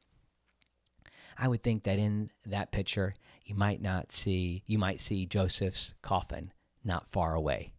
I 1.38 1.48
would 1.48 1.62
think 1.62 1.84
that 1.84 1.98
in 1.98 2.30
that 2.44 2.72
picture, 2.72 3.14
you 3.44 3.54
might 3.54 3.80
not 3.80 4.12
see, 4.12 4.62
you 4.66 4.78
might 4.78 5.00
see 5.00 5.26
Joseph's 5.26 5.94
coffin 6.02 6.52
not 6.84 7.08
far 7.08 7.34
away. 7.34 7.72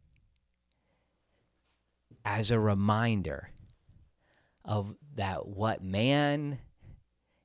As 2.26 2.50
a 2.50 2.60
reminder 2.60 3.52
of 4.66 4.96
that 5.16 5.48
what 5.48 5.84
man 5.84 6.60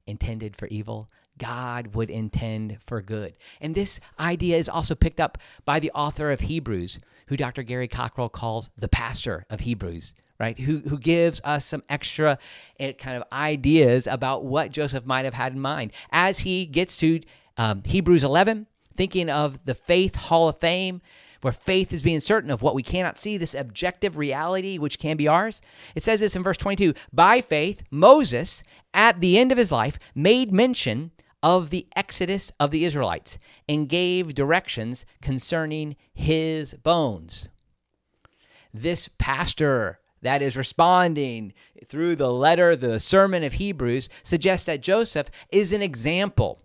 intended 0.06 0.56
for 0.56 0.66
evil, 0.68 1.08
God 1.38 1.94
would 1.94 2.10
intend 2.10 2.78
for 2.84 3.00
good. 3.00 3.34
And 3.60 3.74
this 3.74 4.00
idea 4.18 4.56
is 4.56 4.68
also 4.68 4.94
picked 4.94 5.20
up 5.20 5.38
by 5.64 5.80
the 5.80 5.90
author 5.92 6.30
of 6.30 6.40
Hebrews, 6.40 6.98
who 7.26 7.36
Dr. 7.36 7.62
Gary 7.62 7.88
Cockerill 7.88 8.30
calls 8.30 8.70
the 8.76 8.88
pastor 8.88 9.46
of 9.48 9.60
Hebrews, 9.60 10.14
right? 10.38 10.58
Who, 10.58 10.80
who 10.80 10.98
gives 10.98 11.40
us 11.44 11.64
some 11.64 11.82
extra 11.88 12.38
eh, 12.78 12.92
kind 12.92 13.16
of 13.16 13.24
ideas 13.32 14.06
about 14.06 14.44
what 14.44 14.72
Joseph 14.72 15.06
might 15.06 15.24
have 15.24 15.34
had 15.34 15.52
in 15.52 15.60
mind. 15.60 15.92
As 16.10 16.40
he 16.40 16.66
gets 16.66 16.96
to 16.98 17.20
um, 17.56 17.82
Hebrews 17.84 18.24
11, 18.24 18.66
thinking 18.94 19.30
of 19.30 19.64
the 19.64 19.74
Faith 19.74 20.16
Hall 20.16 20.48
of 20.48 20.58
Fame, 20.58 21.00
where 21.42 21.52
faith 21.52 21.92
is 21.92 22.02
being 22.02 22.20
certain 22.20 22.50
of 22.50 22.62
what 22.62 22.74
we 22.74 22.82
cannot 22.82 23.18
see, 23.18 23.36
this 23.36 23.54
objective 23.54 24.16
reality 24.16 24.78
which 24.78 24.98
can 24.98 25.16
be 25.16 25.28
ours. 25.28 25.60
It 25.94 26.02
says 26.02 26.20
this 26.20 26.34
in 26.34 26.42
verse 26.42 26.56
22 26.56 26.94
By 27.12 27.40
faith, 27.40 27.82
Moses, 27.90 28.64
at 28.94 29.20
the 29.20 29.38
end 29.38 29.52
of 29.52 29.58
his 29.58 29.72
life, 29.72 29.98
made 30.14 30.52
mention 30.52 31.10
of 31.42 31.70
the 31.70 31.86
exodus 31.96 32.52
of 32.60 32.70
the 32.70 32.84
Israelites 32.84 33.36
and 33.68 33.88
gave 33.88 34.34
directions 34.34 35.04
concerning 35.20 35.96
his 36.14 36.74
bones. 36.74 37.48
This 38.72 39.08
pastor 39.18 39.98
that 40.22 40.40
is 40.40 40.56
responding 40.56 41.52
through 41.88 42.14
the 42.14 42.32
letter, 42.32 42.76
the 42.76 43.00
sermon 43.00 43.42
of 43.42 43.54
Hebrews, 43.54 44.08
suggests 44.22 44.66
that 44.66 44.80
Joseph 44.80 45.28
is 45.50 45.72
an 45.72 45.82
example 45.82 46.62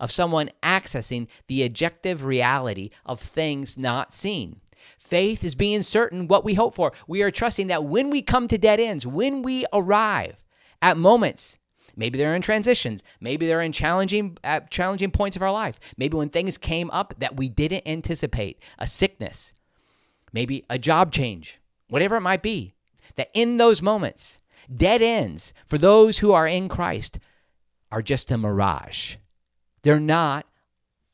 of 0.00 0.12
someone 0.12 0.50
accessing 0.62 1.26
the 1.46 1.64
objective 1.64 2.24
reality 2.24 2.90
of 3.04 3.20
things 3.20 3.76
not 3.76 4.12
seen. 4.12 4.60
Faith 4.98 5.44
is 5.44 5.54
being 5.54 5.82
certain 5.82 6.28
what 6.28 6.44
we 6.44 6.54
hope 6.54 6.74
for. 6.74 6.92
We 7.06 7.22
are 7.22 7.30
trusting 7.30 7.66
that 7.68 7.84
when 7.84 8.10
we 8.10 8.22
come 8.22 8.48
to 8.48 8.58
dead 8.58 8.80
ends, 8.80 9.06
when 9.06 9.42
we 9.42 9.66
arrive 9.72 10.42
at 10.80 10.96
moments, 10.96 11.58
maybe 11.96 12.16
they're 12.16 12.34
in 12.34 12.42
transitions, 12.42 13.02
maybe 13.20 13.46
they're 13.46 13.60
in 13.60 13.72
challenging 13.72 14.38
at 14.44 14.70
challenging 14.70 15.10
points 15.10 15.36
of 15.36 15.42
our 15.42 15.52
life, 15.52 15.80
maybe 15.96 16.16
when 16.16 16.28
things 16.28 16.56
came 16.56 16.90
up 16.90 17.14
that 17.18 17.36
we 17.36 17.48
didn't 17.48 17.86
anticipate, 17.86 18.62
a 18.78 18.86
sickness, 18.86 19.52
maybe 20.32 20.64
a 20.70 20.78
job 20.78 21.12
change, 21.12 21.58
whatever 21.88 22.16
it 22.16 22.22
might 22.22 22.42
be, 22.42 22.74
that 23.16 23.30
in 23.34 23.56
those 23.56 23.82
moments, 23.82 24.40
dead 24.72 25.02
ends 25.02 25.52
for 25.66 25.78
those 25.78 26.18
who 26.18 26.32
are 26.32 26.46
in 26.46 26.68
Christ 26.68 27.18
are 27.90 28.02
just 28.02 28.30
a 28.30 28.38
mirage. 28.38 29.16
They're 29.88 29.98
not 29.98 30.44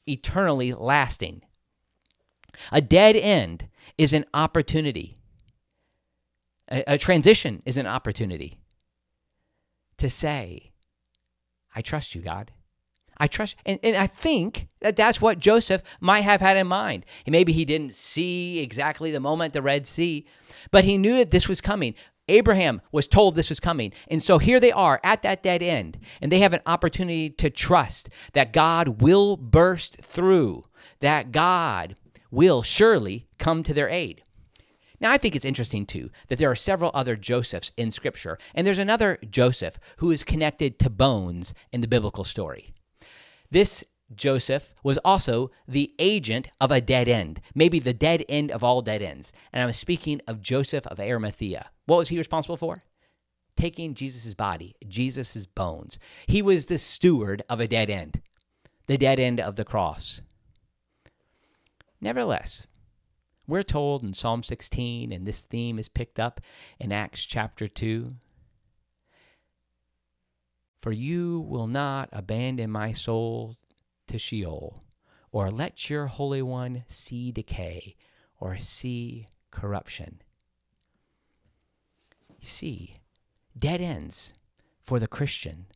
eternally 0.05 0.73
lasting. 0.73 1.43
A 2.73 2.81
dead 2.81 3.15
end 3.15 3.69
is 3.97 4.13
an 4.13 4.25
opportunity. 4.35 5.17
A, 6.69 6.95
a, 6.95 6.99
transition 6.99 7.63
is 7.65 7.77
an 7.77 7.87
opportunity 7.87 8.59
to 9.99 10.11
say, 10.11 10.73
I 11.77 11.83
trust 11.83 12.17
you, 12.17 12.21
God. 12.21 12.51
I 13.17 13.29
trust. 13.29 13.55
And, 13.65 13.79
and 13.85 13.95
I 13.95 14.09
think 14.09 14.67
that 14.81 14.97
that's 14.97 15.21
what 15.21 15.39
Joseph 15.39 15.85
might 16.01 16.23
have 16.23 16.41
had 16.41 16.57
in 16.57 16.67
mind. 16.67 17.07
maybe 17.29 17.53
he 17.53 17.65
didn't 17.65 17.95
see 17.95 18.59
exactly 18.59 19.13
the 19.13 19.21
moment 19.21 19.53
the 19.53 19.63
Red 19.63 19.87
Sea, 19.87 20.27
but 20.73 20.83
he 20.83 20.99
knew 20.99 21.19
that 21.19 21.31
this 21.31 21.49
was 21.49 21.61
coming. 21.61 21.95
Abraham 22.29 22.81
was 22.91 23.07
told 23.07 23.35
this 23.35 23.51
was 23.51 23.61
coming. 23.61 23.93
And 24.09 24.23
so 24.23 24.39
here 24.39 24.61
they 24.61 24.73
are 24.73 25.01
at 25.05 25.23
that 25.23 25.43
dead 25.43 25.63
end, 25.63 25.99
and 26.21 26.33
they 26.33 26.39
have 26.41 26.55
an 26.55 26.63
opportunity 26.67 27.31
to 27.31 27.51
trust 27.51 28.09
that 28.33 28.53
God 28.53 29.03
will 29.03 29.37
burst 29.37 30.01
through, 30.01 30.65
that 31.01 31.33
God 31.33 31.97
will 32.31 32.63
surely 32.63 33.29
come 33.39 33.63
to 33.63 33.75
their 33.75 33.89
aid. 33.89 34.23
Now, 35.01 35.11
I 35.11 35.19
think 35.19 35.37
it's 35.37 35.45
interesting 35.45 35.87
too 35.87 36.11
that 36.29 36.39
there 36.39 36.51
are 36.51 36.57
several 36.57 36.91
other 36.95 37.17
Josephs 37.17 37.73
in 37.77 37.91
Scripture, 37.91 38.39
and 38.55 38.67
there's 38.67 38.79
another 38.79 39.19
Joseph 39.31 39.79
who 39.99 40.11
is 40.11 40.25
connected 40.25 40.79
to 40.79 40.89
bones 40.89 41.53
in 41.73 41.81
the 41.81 41.89
biblical 41.89 42.25
story. 42.25 42.73
This 43.51 43.85
Joseph 44.15 44.75
was 44.83 44.99
also 44.99 45.51
the 45.67 45.95
agent 45.99 46.51
of 46.61 46.71
a 46.71 46.81
dead 46.81 47.09
end, 47.09 47.41
maybe 47.55 47.79
the 47.79 47.95
dead 47.95 48.25
end 48.29 48.51
of 48.51 48.63
all 48.63 48.83
dead 48.83 49.03
ends. 49.03 49.33
And 49.53 49.63
I'm 49.63 49.73
speaking 49.73 50.21
of 50.27 50.43
Joseph 50.43 50.87
of 50.87 51.01
Arimathea. 51.01 51.71
What 51.87 51.99
was 51.99 52.09
he 52.09 52.19
responsible 52.19 52.57
for? 52.57 52.85
Taking 53.57 53.95
Jesus' 53.95 54.35
body, 54.35 54.75
Jesus' 54.87 55.47
bones. 55.47 55.99
He 56.27 56.43
was 56.43 56.67
the 56.67 56.79
steward 56.79 57.43
of 57.49 57.61
a 57.61 57.69
dead 57.69 57.89
end, 57.89 58.21
the 58.87 58.99
dead 58.99 59.19
end 59.19 59.41
of 59.41 59.57
the 59.57 59.65
cross. 59.65 60.21
Nevertheless, 62.01 62.67
we're 63.47 63.63
told 63.63 64.03
in 64.03 64.15
Psalm 64.15 64.43
16, 64.43 65.13
and 65.13 65.27
this 65.27 65.43
theme 65.43 65.79
is 65.79 65.89
picked 65.89 66.19
up 66.19 66.41
in 66.79 66.93
Acts 66.93 67.25
chapter 67.25 67.69
2 67.69 68.15
For 70.79 70.93
you 70.93 71.41
will 71.41 71.67
not 71.67 72.09
abandon 72.13 72.71
my 72.71 72.93
soul 72.93 73.57
to 74.07 74.19
Sheol, 74.19 74.83
or 75.33 75.51
let 75.51 75.91
your 75.91 76.07
Holy 76.07 76.43
One 76.43 76.85
see 76.89 77.33
decay, 77.33 77.97
or 78.39 78.59
see 78.59 79.29
corruption. 79.51 80.21
You 82.41 82.49
see, 82.49 82.97
dead 83.59 83.81
ends 83.81 84.35
for 84.81 84.99
the 84.99 85.09
Christian 85.09 85.67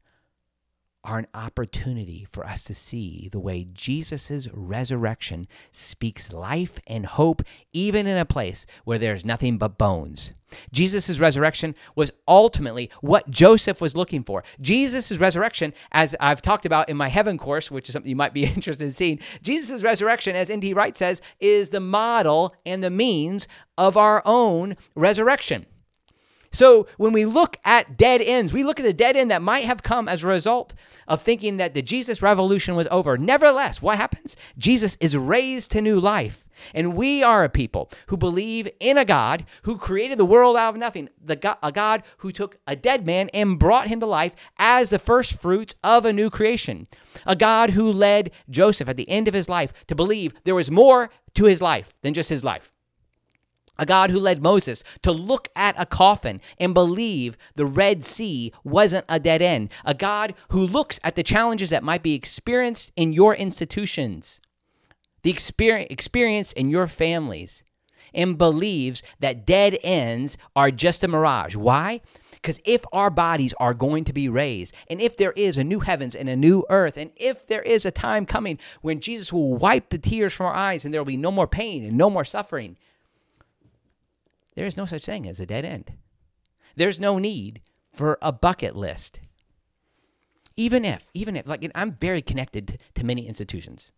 are 1.04 1.18
an 1.18 1.26
opportunity 1.32 2.26
for 2.30 2.44
us 2.44 2.64
to 2.64 2.74
see 2.74 3.28
the 3.30 3.38
way 3.38 3.66
Jesus' 3.72 4.48
resurrection 4.52 5.48
speaks 5.70 6.32
life 6.32 6.78
and 6.86 7.06
hope, 7.06 7.42
even 7.72 8.06
in 8.06 8.18
a 8.18 8.24
place 8.24 8.66
where 8.84 8.98
there's 8.98 9.24
nothing 9.24 9.56
but 9.56 9.78
bones. 9.78 10.34
Jesus' 10.72 11.18
resurrection 11.18 11.74
was 11.94 12.10
ultimately 12.26 12.90
what 13.00 13.30
Joseph 13.30 13.80
was 13.80 13.96
looking 13.96 14.22
for. 14.22 14.42
Jesus' 14.60 15.18
resurrection, 15.18 15.72
as 15.92 16.14
I've 16.20 16.42
talked 16.42 16.66
about 16.66 16.88
in 16.88 16.96
my 16.96 17.08
heaven 17.08 17.38
course, 17.38 17.70
which 17.70 17.88
is 17.88 17.92
something 17.92 18.10
you 18.10 18.16
might 18.16 18.34
be 18.34 18.44
interested 18.56 18.84
in 18.84 18.92
seeing, 18.92 19.18
Jesus' 19.42 19.82
resurrection, 19.82 20.36
as 20.36 20.50
N.T. 20.50 20.74
Wright 20.74 20.96
says, 20.96 21.20
is 21.40 21.70
the 21.70 21.80
model 21.80 22.54
and 22.64 22.82
the 22.82 22.90
means 22.90 23.48
of 23.76 23.96
our 23.96 24.22
own 24.24 24.76
resurrection. 24.94 25.66
So 26.50 26.86
when 26.96 27.12
we 27.12 27.24
look 27.24 27.58
at 27.64 27.96
dead 27.96 28.22
ends, 28.22 28.52
we 28.52 28.64
look 28.64 28.80
at 28.80 28.86
the 28.86 28.92
dead 28.92 29.16
end 29.16 29.30
that 29.30 29.42
might 29.42 29.64
have 29.64 29.82
come 29.82 30.08
as 30.08 30.24
a 30.24 30.28
result 30.28 30.74
of 31.06 31.22
thinking 31.22 31.58
that 31.58 31.74
the 31.74 31.82
Jesus 31.82 32.22
revolution 32.22 32.74
was 32.74 32.88
over. 32.90 33.18
Nevertheless, 33.18 33.82
what 33.82 33.98
happens? 33.98 34.36
Jesus 34.56 34.96
is 35.00 35.16
raised 35.16 35.70
to 35.72 35.82
new 35.82 36.00
life. 36.00 36.46
And 36.74 36.94
we 36.94 37.22
are 37.22 37.44
a 37.44 37.48
people 37.48 37.90
who 38.08 38.16
believe 38.16 38.68
in 38.80 38.98
a 38.98 39.04
God 39.04 39.44
who 39.62 39.76
created 39.76 40.18
the 40.18 40.24
world 40.24 40.56
out 40.56 40.74
of 40.74 40.80
nothing, 40.80 41.08
the 41.22 41.36
God, 41.36 41.58
a 41.62 41.72
God 41.72 42.02
who 42.18 42.32
took 42.32 42.58
a 42.66 42.76
dead 42.76 43.06
man 43.06 43.28
and 43.34 43.58
brought 43.58 43.88
him 43.88 44.00
to 44.00 44.06
life 44.06 44.34
as 44.58 44.90
the 44.90 44.98
first 44.98 45.40
fruits 45.40 45.74
of 45.82 46.04
a 46.04 46.12
new 46.12 46.30
creation, 46.30 46.86
a 47.26 47.36
God 47.36 47.70
who 47.70 47.92
led 47.92 48.30
Joseph 48.50 48.88
at 48.88 48.96
the 48.96 49.08
end 49.08 49.28
of 49.28 49.34
his 49.34 49.48
life 49.48 49.72
to 49.86 49.94
believe 49.94 50.34
there 50.44 50.54
was 50.54 50.70
more 50.70 51.10
to 51.34 51.44
his 51.44 51.62
life 51.62 51.98
than 52.02 52.14
just 52.14 52.30
his 52.30 52.44
life. 52.44 52.72
A 53.78 53.86
God 53.86 54.10
who 54.10 54.18
led 54.18 54.42
Moses 54.42 54.82
to 55.02 55.12
look 55.12 55.48
at 55.54 55.80
a 55.80 55.86
coffin 55.86 56.40
and 56.58 56.74
believe 56.74 57.36
the 57.54 57.66
Red 57.66 58.04
Sea 58.04 58.52
wasn't 58.64 59.04
a 59.08 59.20
dead 59.20 59.40
end, 59.40 59.70
a 59.84 59.94
God 59.94 60.34
who 60.48 60.66
looks 60.66 60.98
at 61.04 61.14
the 61.14 61.22
challenges 61.22 61.70
that 61.70 61.84
might 61.84 62.02
be 62.02 62.14
experienced 62.14 62.90
in 62.96 63.12
your 63.12 63.36
institutions, 63.36 64.40
the 65.28 65.86
experience 65.90 66.52
in 66.52 66.70
your 66.70 66.86
families, 66.86 67.62
and 68.14 68.38
believes 68.38 69.02
that 69.20 69.46
dead 69.46 69.78
ends 69.82 70.38
are 70.56 70.70
just 70.70 71.04
a 71.04 71.08
mirage. 71.08 71.54
Why? 71.54 72.00
Because 72.32 72.60
if 72.64 72.84
our 72.92 73.10
bodies 73.10 73.52
are 73.60 73.74
going 73.74 74.04
to 74.04 74.12
be 74.12 74.28
raised, 74.28 74.74
and 74.88 75.00
if 75.00 75.16
there 75.16 75.32
is 75.32 75.58
a 75.58 75.64
new 75.64 75.80
heavens 75.80 76.14
and 76.14 76.28
a 76.28 76.36
new 76.36 76.64
earth, 76.70 76.96
and 76.96 77.10
if 77.16 77.46
there 77.46 77.62
is 77.62 77.84
a 77.84 77.90
time 77.90 78.24
coming 78.24 78.58
when 78.80 79.00
Jesus 79.00 79.32
will 79.32 79.54
wipe 79.54 79.90
the 79.90 79.98
tears 79.98 80.32
from 80.32 80.46
our 80.46 80.54
eyes 80.54 80.84
and 80.84 80.94
there 80.94 81.00
will 81.00 81.06
be 81.06 81.16
no 81.16 81.30
more 81.30 81.46
pain 81.46 81.84
and 81.84 81.98
no 81.98 82.08
more 82.08 82.24
suffering, 82.24 82.78
there 84.54 84.66
is 84.66 84.76
no 84.76 84.86
such 84.86 85.04
thing 85.04 85.28
as 85.28 85.40
a 85.40 85.46
dead 85.46 85.64
end. 85.64 85.92
There's 86.76 87.00
no 87.00 87.18
need 87.18 87.60
for 87.92 88.18
a 88.22 88.32
bucket 88.32 88.76
list. 88.76 89.20
Even 90.56 90.84
if, 90.84 91.10
even 91.12 91.36
if, 91.36 91.46
like, 91.46 91.70
I'm 91.74 91.92
very 91.92 92.22
connected 92.22 92.78
to 92.94 93.04
many 93.04 93.26
institutions, 93.26 93.90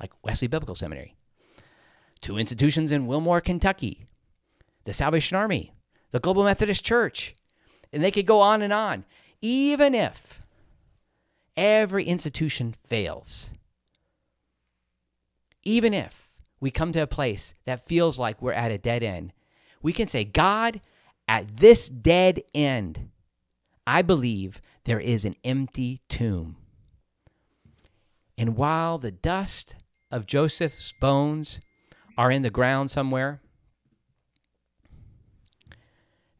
like 0.00 0.12
Wesley 0.24 0.48
Biblical 0.48 0.74
Seminary, 0.74 1.14
two 2.20 2.38
institutions 2.38 2.90
in 2.90 3.06
Wilmore, 3.06 3.40
Kentucky, 3.40 4.06
the 4.84 4.92
Salvation 4.92 5.36
Army, 5.36 5.72
the 6.10 6.20
Global 6.20 6.44
Methodist 6.44 6.84
Church, 6.84 7.34
and 7.92 8.02
they 8.02 8.10
could 8.10 8.26
go 8.26 8.40
on 8.40 8.62
and 8.62 8.72
on. 8.72 9.04
Even 9.42 9.94
if 9.94 10.40
every 11.56 12.04
institution 12.04 12.72
fails, 12.72 13.50
even 15.62 15.94
if 15.94 16.30
we 16.60 16.70
come 16.70 16.92
to 16.92 17.00
a 17.00 17.06
place 17.06 17.54
that 17.64 17.86
feels 17.86 18.18
like 18.18 18.40
we're 18.40 18.52
at 18.52 18.72
a 18.72 18.78
dead 18.78 19.02
end, 19.02 19.32
we 19.82 19.92
can 19.92 20.06
say, 20.06 20.24
God, 20.24 20.80
at 21.28 21.58
this 21.58 21.88
dead 21.88 22.42
end, 22.54 23.10
I 23.86 24.02
believe 24.02 24.60
there 24.84 25.00
is 25.00 25.24
an 25.24 25.36
empty 25.44 26.00
tomb. 26.08 26.56
And 28.36 28.56
while 28.56 28.98
the 28.98 29.10
dust 29.10 29.76
of 30.10 30.26
Joseph's 30.26 30.92
bones 31.00 31.60
are 32.16 32.30
in 32.30 32.42
the 32.42 32.50
ground 32.50 32.90
somewhere, 32.90 33.40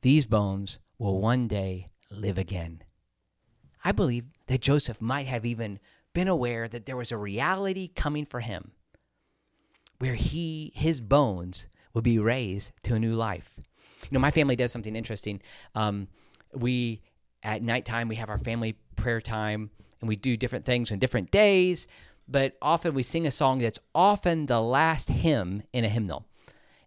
these 0.02 0.26
bones 0.26 0.78
will 0.98 1.20
one 1.20 1.46
day 1.46 1.88
live 2.11 2.38
again. 2.38 2.83
I 3.85 3.92
believe 3.92 4.26
that 4.46 4.61
Joseph 4.61 5.00
might 5.00 5.26
have 5.26 5.46
even 5.46 5.78
been 6.12 6.28
aware 6.28 6.68
that 6.68 6.87
there 6.87 6.96
was 6.96 7.12
a 7.12 7.16
reality 7.16 7.88
coming 7.94 8.24
for 8.24 8.40
him 8.40 8.72
where 9.98 10.14
he 10.14 10.72
his 10.74 11.00
bones 11.00 11.68
would 11.94 12.04
be 12.04 12.18
raised 12.18 12.72
to 12.83 12.94
a 12.94 12.98
new 12.98 13.14
life. 13.14 13.54
You 14.02 14.09
know, 14.12 14.20
my 14.20 14.30
family 14.30 14.56
does 14.56 14.72
something 14.72 14.96
interesting. 14.96 15.40
Um, 15.74 16.09
we 16.54 17.02
at 17.42 17.62
nighttime 17.62 18.09
we 18.09 18.16
have 18.16 18.28
our 18.28 18.38
family 18.38 18.76
prayer 18.96 19.20
time 19.20 19.70
and 20.00 20.09
we 20.09 20.16
do 20.16 20.37
different 20.37 20.64
things 20.64 20.90
on 20.90 20.98
different 20.98 21.30
days, 21.30 21.87
but 22.31 22.57
often 22.62 22.95
we 22.95 23.03
sing 23.03 23.27
a 23.27 23.31
song 23.31 23.59
that's 23.59 23.79
often 23.95 24.47
the 24.47 24.61
last 24.61 25.09
hymn 25.09 25.62
in 25.73 25.85
a 25.85 25.88
hymnal. 25.88 26.27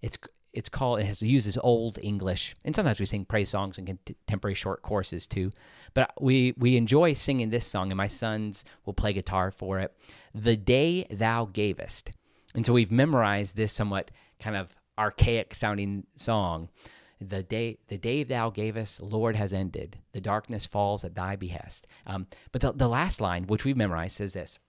It's 0.02 0.18
it's 0.54 0.70
called 0.70 1.00
it 1.00 1.06
has 1.06 1.22
uses 1.22 1.58
old 1.58 1.98
English, 2.02 2.56
and 2.64 2.76
sometimes 2.76 3.00
we 3.00 3.08
sing 3.08 3.26
praise 3.26 3.50
songs 3.50 3.78
and 3.78 3.88
contemporary 3.88 4.54
short 4.54 4.84
courses 4.84 5.28
too. 5.28 5.52
But 5.94 6.14
we 6.22 6.54
we 6.58 6.78
enjoy 6.78 7.14
singing 7.14 7.50
this 7.50 7.66
song, 7.66 7.92
and 7.92 7.98
my 7.98 8.08
sons 8.08 8.64
will 8.86 8.94
play 8.94 9.14
guitar 9.14 9.52
for 9.52 9.80
it. 9.80 9.94
The 10.34 10.56
day 10.56 11.06
thou 11.10 11.46
gavest, 11.46 12.12
and 12.56 12.66
so 12.66 12.74
we've 12.74 12.92
memorized 12.92 13.56
this 13.56 13.74
somewhat 13.74 14.12
kind 14.40 14.56
of 14.56 14.76
archaic 14.98 15.56
sounding 15.56 16.06
song. 16.16 16.70
The 17.20 17.42
day 17.42 17.80
the 17.88 17.98
day 17.98 18.24
thou 18.24 18.50
gavest, 18.50 19.02
Lord, 19.02 19.36
has 19.36 19.54
ended. 19.54 19.98
The 20.12 20.22
darkness 20.22 20.66
falls 20.66 21.04
at 21.04 21.16
thy 21.16 21.36
behest. 21.36 21.88
Um, 22.06 22.28
but 22.52 22.62
the, 22.62 22.74
the 22.74 22.90
last 22.90 23.22
line, 23.22 23.48
which 23.48 23.66
we've 23.66 23.78
memorized, 23.78 24.18
says 24.18 24.34
this: 24.34 24.60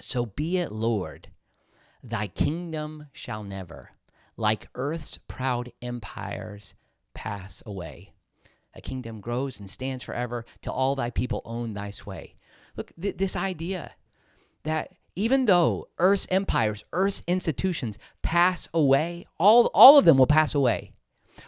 So 0.00 0.26
be 0.26 0.58
it, 0.58 0.72
Lord, 0.72 1.28
thy 2.02 2.26
kingdom 2.26 3.08
shall 3.12 3.44
never 3.44 3.90
like 4.40 4.68
earth's 4.74 5.18
proud 5.28 5.70
empires 5.82 6.74
pass 7.12 7.62
away. 7.66 8.14
Thy 8.74 8.80
kingdom 8.80 9.20
grows 9.20 9.60
and 9.60 9.68
stands 9.68 10.02
forever 10.02 10.46
till 10.62 10.72
all 10.72 10.94
thy 10.94 11.10
people 11.10 11.42
own 11.44 11.74
thy 11.74 11.90
sway. 11.90 12.36
Look, 12.76 12.92
th- 13.00 13.18
this 13.18 13.36
idea 13.36 13.92
that 14.64 14.92
even 15.14 15.44
though 15.44 15.88
earth's 15.98 16.26
empires, 16.30 16.84
earth's 16.92 17.22
institutions 17.26 17.98
pass 18.22 18.68
away, 18.72 19.26
all, 19.38 19.66
all 19.74 19.98
of 19.98 20.06
them 20.06 20.16
will 20.16 20.26
pass 20.26 20.54
away. 20.54 20.92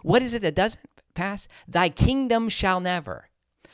What 0.02 0.20
is 0.20 0.34
it 0.34 0.42
that 0.42 0.54
doesn't 0.54 0.84
pass? 1.14 1.48
Thy 1.66 1.88
kingdom 1.88 2.50
shall 2.50 2.80
never. 2.80 3.30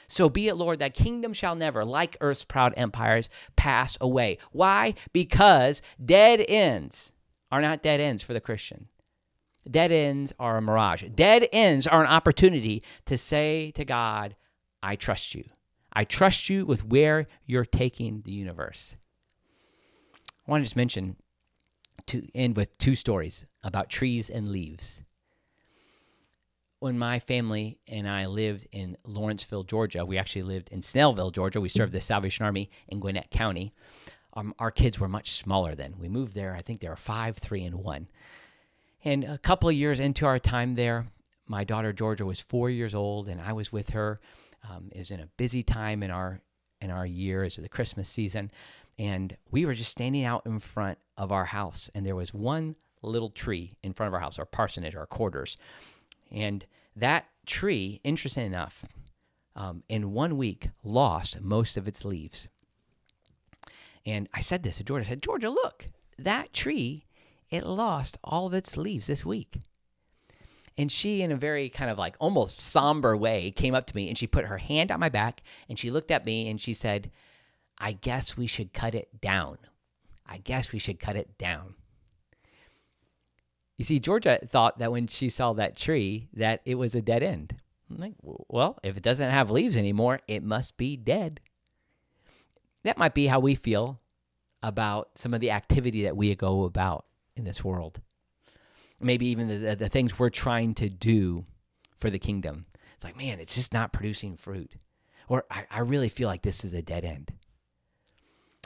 So 0.09 0.31
be 0.31 0.49
it, 0.49 0.57
Lord, 0.57 0.79
thy 0.79 0.88
kingdom 0.88 1.35
shall 1.35 1.55
never, 1.55 1.85
like 1.85 2.16
earth's 2.21 2.44
proud 2.44 2.73
empires, 2.77 3.29
pass 3.57 3.99
away. 4.01 4.38
Why? 4.53 4.94
Because 5.12 5.83
dead 6.03 6.44
ends 6.49 7.12
are 7.53 7.61
not 7.61 7.83
dead 7.83 8.01
ends 8.01 8.23
for 8.23 8.33
the 8.33 8.40
Christian. 8.40 8.88
Dead 9.71 9.92
ends 9.92 10.33
are 10.38 10.57
a 10.57 10.62
mirage. 10.62 11.05
Dead 11.14 11.47
ends 11.53 11.87
are 11.87 12.03
an 12.03 12.11
opportunity 12.11 12.83
to 13.05 13.18
say 13.18 13.71
to 13.73 13.85
God, 13.85 14.35
I 14.83 14.97
trust 14.97 15.35
you. 15.35 15.44
I 15.92 16.05
trust 16.05 16.49
you 16.49 16.64
with 16.64 16.85
where 16.85 17.27
you're 17.44 17.66
taking 17.66 18.23
the 18.23 18.33
universe. 18.33 18.97
I 20.47 20.51
want 20.51 20.62
to 20.62 20.64
just 20.64 20.77
mention 20.77 21.16
to 22.07 22.27
end 22.35 22.57
with 22.57 22.79
two 22.79 22.94
stories 22.94 23.44
about 23.62 23.90
trees 23.90 24.31
and 24.31 24.49
leaves. 24.49 25.03
When 26.81 26.99
my 26.99 27.19
family 27.19 27.79
and 27.88 28.09
I 28.09 28.27
lived 28.27 28.69
in 28.71 28.97
Lawrenceville, 29.05 29.64
Georgia, 29.64 30.05
we 30.05 30.17
actually 30.17 30.43
lived 30.43 30.69
in 30.71 30.81
Snellville, 30.81 31.33
Georgia. 31.33 31.61
We 31.61 31.69
served 31.69 31.93
the 31.93 32.01
Salvation 32.01 32.45
Army 32.45 32.71
in 32.87 33.01
Gwinnett 33.01 33.31
County. 33.31 33.75
Um, 34.35 34.55
our 34.61 34.71
kids 34.71 35.01
were 35.01 35.09
much 35.09 35.33
smaller 35.33 35.75
then. 35.75 35.97
We 35.99 36.09
moved 36.09 36.35
there, 36.35 36.55
I 36.55 36.61
think 36.61 36.81
they 36.81 36.88
were 36.88 36.95
five, 36.95 37.37
three, 37.37 37.64
and 37.64 37.77
one. 37.77 38.07
And 39.05 39.25
a 39.25 39.38
couple 39.38 39.69
of 39.69 39.75
years 39.75 39.99
into 39.99 40.27
our 40.27 40.38
time 40.38 40.77
there, 40.77 41.07
my 41.49 41.64
daughter 41.64 41.93
Georgia 41.93 42.25
was 42.25 42.41
four 42.41 42.71
years 42.71 42.95
old, 42.95 43.29
and 43.29 43.41
I 43.41 43.53
was 43.53 43.73
with 43.73 43.91
her. 43.91 44.21
Um, 44.69 44.91
is 44.93 45.12
in 45.12 45.21
a 45.21 45.29
busy 45.37 45.62
time 45.62 46.03
in 46.03 46.11
our 46.11 46.41
in 46.81 46.91
our 46.91 47.07
year 47.07 47.45
as 47.45 47.57
the 47.57 47.69
Christmas 47.69 48.09
season, 48.09 48.51
and 48.99 49.37
we 49.51 49.64
were 49.64 49.75
just 49.75 49.93
standing 49.93 50.25
out 50.25 50.43
in 50.47 50.59
front 50.59 50.99
of 51.17 51.31
our 51.31 51.45
house, 51.45 51.88
and 51.95 52.05
there 52.05 52.17
was 52.17 52.35
one 52.35 52.75
little 53.03 53.31
tree 53.31 53.73
in 53.85 53.93
front 53.93 54.09
of 54.09 54.14
our 54.14 54.21
house, 54.21 54.38
our 54.38 54.45
parsonage, 54.45 54.97
our 54.97 55.07
quarters, 55.07 55.57
and 56.31 56.67
that 56.95 57.27
tree, 57.47 58.01
interesting 58.05 58.47
enough, 58.47 58.85
um, 59.57 59.83
in 59.88 60.12
one 60.12 60.37
week 60.37 60.69
lost 60.83 61.41
most 61.41 61.77
of 61.77 61.88
its 61.88 62.05
leaves. 62.05 62.49
And 64.07 64.29
I 64.33 64.41
said 64.41 64.62
this 64.62 64.79
to 64.79 64.85
Georgia. 64.85 65.07
I 65.07 65.09
said, 65.11 65.23
Georgia, 65.23 65.51
look, 65.51 65.87
that 66.19 66.53
tree 66.53 67.05
it 67.51 67.64
lost 67.64 68.19
all 68.23 68.47
of 68.47 68.55
its 68.55 68.77
leaves 68.77 69.07
this 69.07 69.25
week. 69.25 69.59
And 70.77 70.93
she, 70.93 71.23
in 71.23 71.33
a 71.33 71.37
very 71.37 71.69
kind 71.69 71.91
of 71.91 71.99
like 71.99 72.14
almost 72.21 72.61
somber 72.61 73.17
way, 73.17 73.51
came 73.51 73.75
up 73.75 73.87
to 73.87 73.97
me 73.97 74.09
and 74.09 74.17
she 74.17 74.27
put 74.27 74.45
her 74.45 74.59
hand 74.59 74.93
on 74.93 75.01
my 75.01 75.09
back 75.09 75.43
and 75.69 75.79
she 75.79 75.91
looked 75.91 76.11
at 76.11 76.27
me 76.27 76.49
and 76.49 76.61
she 76.61 76.75
said, 76.75 77.11
I 77.79 77.93
guess 77.93 78.37
we 78.37 78.47
should 78.47 78.73
cut 78.73 78.95
it 78.95 79.21
down. 79.21 79.59
I 80.27 80.38
guess 80.38 80.73
we 80.73 80.79
should 80.79 81.01
cut 81.01 81.17
it 81.17 81.37
down. 81.38 81.75
You 83.79 83.85
see, 83.85 84.01
Georgia 84.01 84.41
thought 84.45 84.81
that 84.81 84.91
when 84.91 85.07
she 85.07 85.29
saw 85.29 85.53
that 85.55 85.77
tree, 85.77 86.29
that 86.35 86.61
it 86.64 86.75
was 86.75 86.95
a 86.95 87.01
dead 87.01 87.23
end. 87.23 87.55
I'm 87.88 87.99
like, 87.99 88.14
well, 88.23 88.79
if 88.83 88.97
it 88.97 89.03
doesn't 89.03 89.31
have 89.31 89.51
leaves 89.51 89.77
anymore, 89.77 90.21
it 90.27 90.43
must 90.43 90.77
be 90.77 90.97
dead. 90.97 91.41
That 92.83 92.99
might 92.99 93.14
be 93.14 93.29
how 93.29 93.38
we 93.38 93.55
feel 93.55 94.01
about 94.62 95.11
some 95.14 95.33
of 95.33 95.41
the 95.41 95.53
activity 95.53 96.03
that 96.03 96.17
we 96.17 96.35
go 96.35 96.64
about 96.64 97.07
in 97.37 97.45
this 97.45 97.64
world. 97.64 98.01
Maybe 99.01 99.27
even 99.27 99.47
the, 99.47 99.77
the, 99.77 99.88
things 99.88 100.19
we're 100.19 100.29
trying 100.29 100.75
to 100.75 100.88
do 100.88 101.47
for 101.99 102.11
the 102.11 102.19
kingdom. 102.19 102.67
It's 102.97 103.05
like, 103.05 103.17
man, 103.17 103.38
it's 103.38 103.55
just 103.55 103.73
not 103.73 103.93
producing 103.93 104.37
fruit. 104.37 104.73
Or 105.29 105.45
I, 105.51 105.67
I 105.71 105.81
really 105.81 106.09
feel 106.09 106.27
like 106.27 106.43
this 106.43 106.64
is 106.64 106.75
a 106.75 106.83
dead 106.83 107.05
end. 107.05 107.33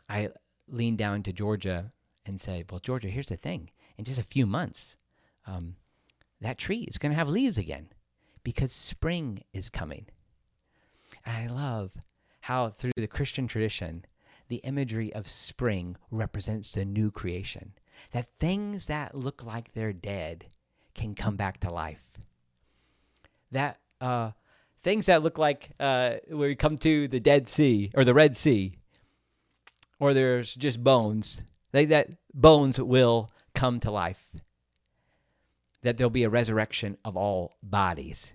I 0.08 0.30
leaned 0.68 0.98
down 0.98 1.22
to 1.24 1.32
Georgia 1.34 1.92
and 2.24 2.40
said, 2.40 2.70
Well, 2.70 2.80
Georgia, 2.80 3.08
here's 3.08 3.26
the 3.26 3.36
thing. 3.36 3.70
In 3.98 4.06
just 4.06 4.20
a 4.20 4.24
few 4.24 4.46
months, 4.46 4.96
um, 5.46 5.76
that 6.40 6.58
tree 6.58 6.82
is 6.82 6.98
going 6.98 7.12
to 7.12 7.18
have 7.18 7.28
leaves 7.28 7.58
again 7.58 7.88
because 8.44 8.72
spring 8.72 9.44
is 9.52 9.70
coming. 9.70 10.06
And 11.24 11.36
I 11.36 11.54
love 11.54 11.92
how, 12.42 12.70
through 12.70 12.92
the 12.96 13.06
Christian 13.06 13.46
tradition, 13.46 14.04
the 14.48 14.56
imagery 14.56 15.12
of 15.12 15.28
spring 15.28 15.96
represents 16.10 16.70
the 16.70 16.84
new 16.84 17.10
creation 17.10 17.72
that 18.10 18.26
things 18.26 18.86
that 18.86 19.14
look 19.14 19.44
like 19.44 19.72
they're 19.72 19.92
dead 19.92 20.46
can 20.94 21.14
come 21.14 21.36
back 21.36 21.60
to 21.60 21.70
life. 21.70 22.10
That 23.52 23.78
uh, 24.00 24.32
things 24.82 25.06
that 25.06 25.22
look 25.22 25.38
like 25.38 25.70
uh, 25.78 26.16
where 26.28 26.48
you 26.48 26.56
come 26.56 26.76
to 26.78 27.08
the 27.08 27.20
Dead 27.20 27.48
Sea 27.48 27.90
or 27.94 28.04
the 28.04 28.14
Red 28.14 28.36
Sea, 28.36 28.76
or 30.00 30.12
there's 30.12 30.54
just 30.54 30.82
bones, 30.82 31.42
they, 31.70 31.84
that 31.86 32.10
bones 32.34 32.80
will 32.80 33.30
come 33.54 33.78
to 33.80 33.90
life. 33.90 34.28
That 35.82 35.96
there'll 35.96 36.10
be 36.10 36.24
a 36.24 36.30
resurrection 36.30 36.96
of 37.04 37.16
all 37.16 37.54
bodies. 37.62 38.32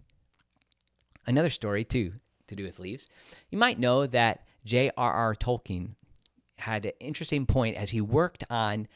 Another 1.25 1.49
story, 1.49 1.83
too, 1.83 2.13
to 2.47 2.55
do 2.55 2.63
with 2.63 2.79
leaves. 2.79 3.07
You 3.49 3.57
might 3.57 3.79
know 3.79 4.05
that 4.07 4.45
J.R.R. 4.65 5.35
Tolkien 5.35 5.95
had 6.59 6.85
an 6.85 6.91
interesting 6.99 7.45
point 7.45 7.77
as 7.77 7.91
he 7.91 8.01
worked 8.01 8.43
on 8.49 8.87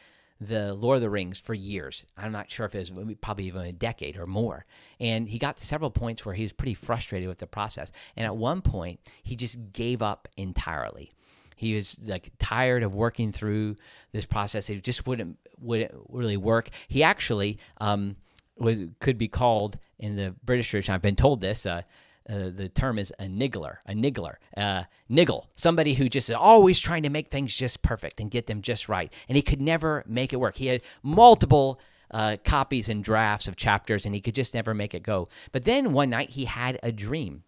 the 0.41 0.73
Lord 0.73 0.95
of 0.95 1.01
the 1.01 1.09
Rings 1.09 1.39
for 1.39 1.53
years. 1.53 2.05
I'm 2.17 2.31
not 2.31 2.49
sure 2.49 2.65
if 2.65 2.73
it 2.73 2.91
was 2.91 3.15
probably 3.21 3.45
even 3.45 3.61
a 3.61 3.71
decade 3.71 4.17
or 4.17 4.25
more. 4.25 4.65
And 4.99 5.29
he 5.29 5.37
got 5.37 5.57
to 5.57 5.65
several 5.65 5.91
points 5.91 6.25
where 6.25 6.33
he 6.33 6.41
was 6.41 6.51
pretty 6.51 6.73
frustrated 6.73 7.29
with 7.29 7.37
the 7.37 7.47
process. 7.47 7.91
And 8.17 8.25
at 8.25 8.35
one 8.35 8.61
point, 8.61 8.99
he 9.21 9.35
just 9.35 9.71
gave 9.71 10.01
up 10.01 10.27
entirely. 10.37 11.11
He 11.55 11.75
was 11.75 11.99
like 12.07 12.31
tired 12.39 12.81
of 12.81 12.95
working 12.95 13.31
through 13.31 13.75
this 14.13 14.25
process. 14.25 14.67
It 14.71 14.83
just 14.83 15.05
wouldn't 15.05 15.37
wouldn't 15.59 15.93
really 16.09 16.37
work. 16.37 16.71
He 16.87 17.03
actually 17.03 17.59
um, 17.79 18.15
was 18.57 18.81
could 18.99 19.17
be 19.17 19.27
called 19.27 19.77
in 19.99 20.15
the 20.15 20.35
British 20.43 20.69
tradition. 20.69 20.93
I've 20.93 21.01
been 21.01 21.15
told 21.15 21.41
this. 21.41 21.65
Uh, 21.65 21.81
uh, 22.29 22.51
the 22.55 22.69
term 22.69 22.99
is 22.99 23.11
a 23.19 23.23
niggler, 23.23 23.77
a 23.87 23.93
niggler, 23.93 24.35
uh, 24.55 24.83
niggle, 25.09 25.49
somebody 25.55 25.95
who 25.95 26.07
just 26.07 26.29
is 26.29 26.35
always 26.35 26.79
trying 26.79 27.01
to 27.03 27.09
make 27.09 27.29
things 27.29 27.53
just 27.53 27.81
perfect 27.81 28.19
and 28.19 28.29
get 28.29 28.45
them 28.45 28.61
just 28.61 28.87
right. 28.87 29.11
And 29.27 29.35
he 29.35 29.41
could 29.41 29.59
never 29.59 30.03
make 30.07 30.31
it 30.31 30.35
work. 30.37 30.55
He 30.55 30.67
had 30.67 30.81
multiple 31.01 31.81
uh, 32.11 32.37
copies 32.45 32.89
and 32.89 33.03
drafts 33.03 33.47
of 33.47 33.55
chapters, 33.55 34.05
and 34.05 34.13
he 34.13 34.21
could 34.21 34.35
just 34.35 34.53
never 34.53 34.73
make 34.73 34.93
it 34.93 35.01
go. 35.01 35.29
But 35.51 35.65
then 35.65 35.93
one 35.93 36.11
night 36.11 36.29
he 36.29 36.45
had 36.45 36.79
a 36.83 36.91
dream. 36.91 37.43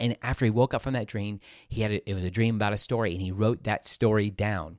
And 0.00 0.16
after 0.22 0.46
he 0.46 0.50
woke 0.50 0.72
up 0.74 0.82
from 0.82 0.94
that 0.94 1.06
dream, 1.06 1.40
he 1.68 1.82
had 1.82 1.92
a, 1.92 2.10
it 2.10 2.14
was 2.14 2.24
a 2.24 2.30
dream 2.30 2.56
about 2.56 2.72
a 2.72 2.78
story, 2.78 3.12
and 3.12 3.20
he 3.20 3.30
wrote 3.30 3.64
that 3.64 3.86
story 3.86 4.30
down. 4.30 4.78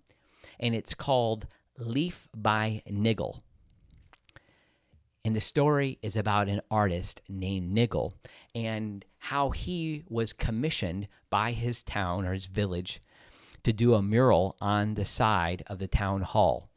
And 0.59 0.73
it's 0.73 0.93
called 0.93 1.47
Leaf 1.77 2.27
by 2.35 2.81
Niggle. 2.89 3.41
And 5.25 5.35
the 5.35 5.41
story 5.41 5.99
is 6.01 6.17
about 6.17 6.49
an 6.49 6.61
artist 6.69 7.21
named 7.29 7.71
Niggle 7.71 8.13
and 8.53 9.05
how 9.19 9.51
he 9.51 10.03
was 10.09 10.33
commissioned 10.33 11.07
by 11.29 11.51
his 11.51 11.81
town 11.81 12.25
or 12.25 12.33
his 12.33 12.45
village 12.45 13.01
to 13.63 13.71
do 13.71 13.93
a 13.93 14.01
mural 14.01 14.57
on 14.59 14.95
the 14.95 15.05
side 15.05 15.63
of 15.67 15.79
the 15.79 15.87
town 15.87 16.21
hall. 16.21 16.69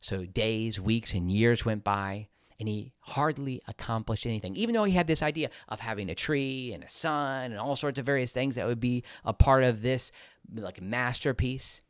So 0.00 0.26
days, 0.26 0.80
weeks, 0.80 1.14
and 1.14 1.30
years 1.30 1.64
went 1.64 1.84
by, 1.84 2.28
and 2.58 2.68
he 2.68 2.92
hardly 3.00 3.62
accomplished 3.68 4.26
anything, 4.26 4.56
even 4.56 4.74
though 4.74 4.84
he 4.84 4.94
had 4.94 5.06
this 5.06 5.22
idea 5.22 5.50
of 5.68 5.78
having 5.78 6.10
a 6.10 6.14
tree 6.14 6.72
and 6.72 6.82
a 6.82 6.88
sun 6.88 7.52
and 7.52 7.60
all 7.60 7.76
sorts 7.76 8.00
of 8.00 8.06
various 8.06 8.32
things 8.32 8.56
that 8.56 8.66
would 8.66 8.80
be 8.80 9.04
a 9.24 9.32
part 9.32 9.62
of 9.62 9.82
this 9.82 10.10
like 10.52 10.80
masterpiece. 10.80 11.82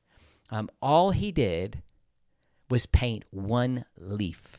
Um, 0.51 0.69
all 0.83 1.11
he 1.13 1.33
did 1.33 1.83
was 2.69 2.85
paint 2.85 3.25
one 3.31 3.87
leaf. 3.97 4.59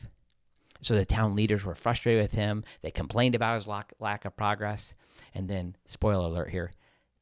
So 0.80 0.94
the 0.94 1.04
town 1.04 1.36
leaders 1.36 1.64
were 1.64 1.74
frustrated 1.74 2.22
with 2.22 2.32
him. 2.32 2.64
They 2.82 2.90
complained 2.90 3.34
about 3.34 3.56
his 3.56 3.66
lack, 3.66 3.92
lack 3.98 4.24
of 4.24 4.36
progress. 4.36 4.94
And 5.34 5.48
then, 5.48 5.76
spoiler 5.84 6.26
alert 6.26 6.50
here, 6.50 6.72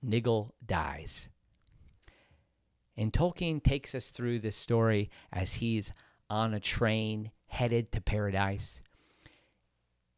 Niggle 0.03 0.55
dies. 0.65 1.29
And 2.97 3.13
Tolkien 3.13 3.63
takes 3.63 3.95
us 3.95 4.11
through 4.11 4.41
this 4.41 4.57
story 4.57 5.11
as 5.33 5.55
he's 5.55 5.93
on 6.31 6.55
a 6.55 6.61
train 6.61 7.31
headed 7.47 7.93
to 7.93 8.01
paradise. 8.01 8.83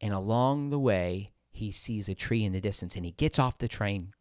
And 0.01 0.13
along 0.13 0.69
the 0.69 0.79
way, 0.79 1.31
he 1.51 1.71
sees 1.71 2.09
a 2.09 2.15
tree 2.15 2.43
in 2.43 2.53
the 2.53 2.61
distance 2.61 2.95
and 2.95 3.05
he 3.05 3.11
gets 3.11 3.37
off 3.37 3.59
the 3.59 3.67
train 3.67 4.13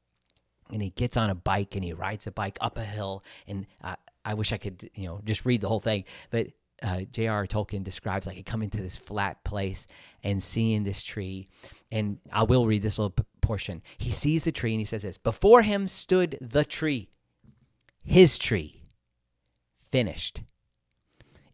and 0.70 0.82
he 0.82 0.90
gets 0.90 1.16
on 1.16 1.30
a 1.30 1.34
bike 1.34 1.74
and 1.74 1.84
he 1.84 1.92
rides 1.92 2.26
a 2.26 2.32
bike 2.32 2.58
up 2.60 2.76
a 2.76 2.84
hill. 2.84 3.24
And 3.46 3.66
uh, 3.82 3.96
I 4.24 4.34
wish 4.34 4.52
I 4.52 4.58
could, 4.58 4.90
you 4.94 5.06
know, 5.06 5.20
just 5.24 5.44
read 5.44 5.62
the 5.62 5.68
whole 5.68 5.80
thing, 5.80 6.04
but 6.30 6.48
uh, 6.82 7.02
J.R. 7.10 7.46
Tolkien 7.46 7.82
describes 7.82 8.26
like 8.26 8.44
coming 8.46 8.70
to 8.70 8.82
this 8.82 8.96
flat 8.96 9.42
place 9.44 9.86
and 10.22 10.42
seeing 10.42 10.82
this 10.82 11.02
tree. 11.02 11.48
And 11.90 12.18
I 12.32 12.44
will 12.44 12.66
read 12.66 12.82
this 12.82 12.98
little 12.98 13.10
p- 13.10 13.24
portion. 13.40 13.82
He 13.98 14.12
sees 14.12 14.44
the 14.44 14.52
tree 14.52 14.72
and 14.72 14.80
he 14.80 14.84
says 14.84 15.02
this 15.02 15.18
Before 15.18 15.62
him 15.62 15.88
stood 15.88 16.38
the 16.40 16.64
tree, 16.64 17.10
his 18.02 18.38
tree, 18.38 18.82
finished. 19.90 20.42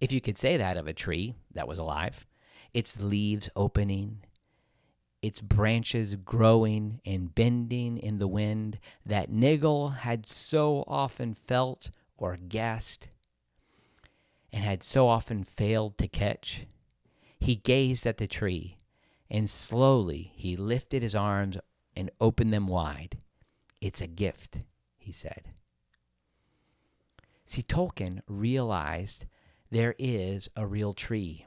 If 0.01 0.13
you 0.13 0.21
could 0.21 0.39
say 0.39 0.57
that 0.57 0.77
of 0.77 0.87
a 0.87 0.93
tree 0.93 1.35
that 1.55 1.69
was 1.69 1.79
alive, 1.79 2.27
its 2.75 3.01
leaves 3.01 3.49
opening, 3.57 4.25
its 5.23 5.41
branches 5.41 6.15
growing 6.17 7.01
and 7.07 7.35
bending 7.35 7.97
in 7.97 8.19
the 8.19 8.29
wind 8.29 8.79
that 9.05 9.31
Niggle 9.31 9.89
had 9.89 10.29
so 10.29 10.85
often 10.87 11.33
felt 11.33 11.91
or 12.19 12.37
guessed 12.37 13.09
and 14.53 14.65
had 14.65 14.83
so 14.83 15.09
often 15.09 15.45
failed 15.45 15.99
to 15.99 16.09
catch. 16.09 16.67
He 17.39 17.57
gazed 17.57 18.07
at 18.07 18.19
the 18.19 18.27
tree, 18.27 18.79
and 19.31 19.49
slowly 19.49 20.33
he 20.35 20.57
lifted 20.57 21.03
his 21.03 21.15
arms 21.15 21.59
and 21.97 22.11
opened 22.21 22.53
them 22.53 22.67
wide. 22.67 23.19
It's 23.81 24.01
a 24.01 24.07
gift, 24.07 24.59
he 24.97 25.13
said. 25.13 25.51
See, 27.45 27.63
Tolkien 27.63 28.23
realized 28.27 29.27
there 29.71 29.95
is 29.99 30.49
a 30.57 30.67
real 30.67 30.93
tree. 30.93 31.47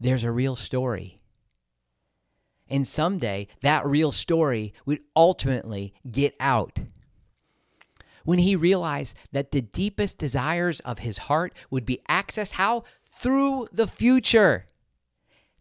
There's 0.00 0.24
a 0.24 0.30
real 0.30 0.56
story. 0.56 1.20
And 2.68 2.86
someday 2.86 3.48
that 3.62 3.86
real 3.86 4.12
story 4.12 4.74
would 4.84 5.00
ultimately 5.14 5.94
get 6.10 6.34
out 6.40 6.80
when 8.26 8.40
he 8.40 8.54
realized 8.54 9.16
that 9.32 9.52
the 9.52 9.62
deepest 9.62 10.18
desires 10.18 10.80
of 10.80 10.98
his 10.98 11.16
heart 11.16 11.54
would 11.70 11.86
be 11.86 12.02
accessed 12.08 12.52
how? 12.52 12.84
Through 13.06 13.68
the 13.72 13.86
future. 13.86 14.66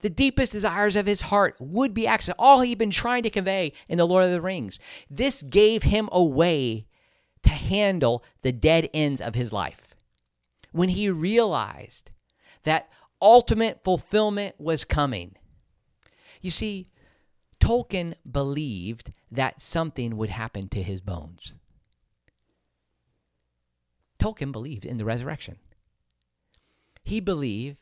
The 0.02 0.10
deepest 0.10 0.52
desires 0.52 0.98
of 0.98 1.06
his 1.06 1.22
heart 1.22 1.56
would 1.60 1.94
be 1.94 2.04
accessed. 2.04 2.36
All 2.38 2.62
he'd 2.62 2.78
been 2.78 2.92
trying 2.92 3.24
to 3.24 3.30
convey 3.30 3.72
in 3.88 3.98
The 3.98 4.06
Lord 4.06 4.26
of 4.26 4.32
the 4.32 4.42
Rings. 4.42 4.80
This 5.10 5.42
gave 5.42 5.84
him 5.84 6.10
a 6.12 6.24
way 6.24 6.88
to 7.44 7.50
handle 7.50 8.24
the 8.42 8.52
dead 8.52 8.90
ends 8.94 9.22
of 9.22 9.36
his 9.36 9.54
life. 9.54 9.96
When 10.72 10.90
he 10.90 11.10
realized 11.10 12.12
that 12.64 12.90
ultimate 13.22 13.84
fulfillment 13.84 14.56
was 14.60 14.84
coming. 14.84 15.36
You 16.42 16.50
see, 16.50 16.90
Tolkien 17.60 18.16
believed 18.30 19.14
that 19.32 19.62
something 19.62 20.18
would 20.18 20.32
happen 20.32 20.68
to 20.70 20.84
his 20.84 21.02
bones. 21.02 21.54
Tolkien 24.26 24.52
believed 24.52 24.86
in 24.86 24.98
the 24.98 25.06
resurrection. 25.06 25.58
He 27.04 27.20
believed 27.20 27.78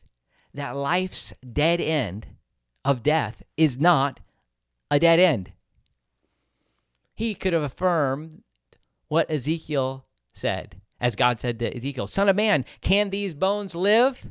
that 0.54 0.76
life's 0.76 1.34
dead 1.42 1.80
end 1.80 2.28
of 2.84 3.02
death 3.02 3.42
is 3.56 3.80
not 3.80 4.20
a 4.92 5.00
dead 5.00 5.20
end. 5.20 5.54
He 7.16 7.34
could 7.34 7.54
have 7.54 7.64
affirmed 7.64 8.44
what 9.08 9.32
Ezekiel 9.32 10.06
said, 10.34 10.82
as 11.00 11.16
God 11.16 11.40
said 11.40 11.60
to 11.60 11.78
Ezekiel, 11.78 12.08
Son 12.08 12.28
of 12.28 12.36
man, 12.36 12.66
can 12.82 13.10
these 13.10 13.34
bones 13.34 13.74
live? 13.74 14.26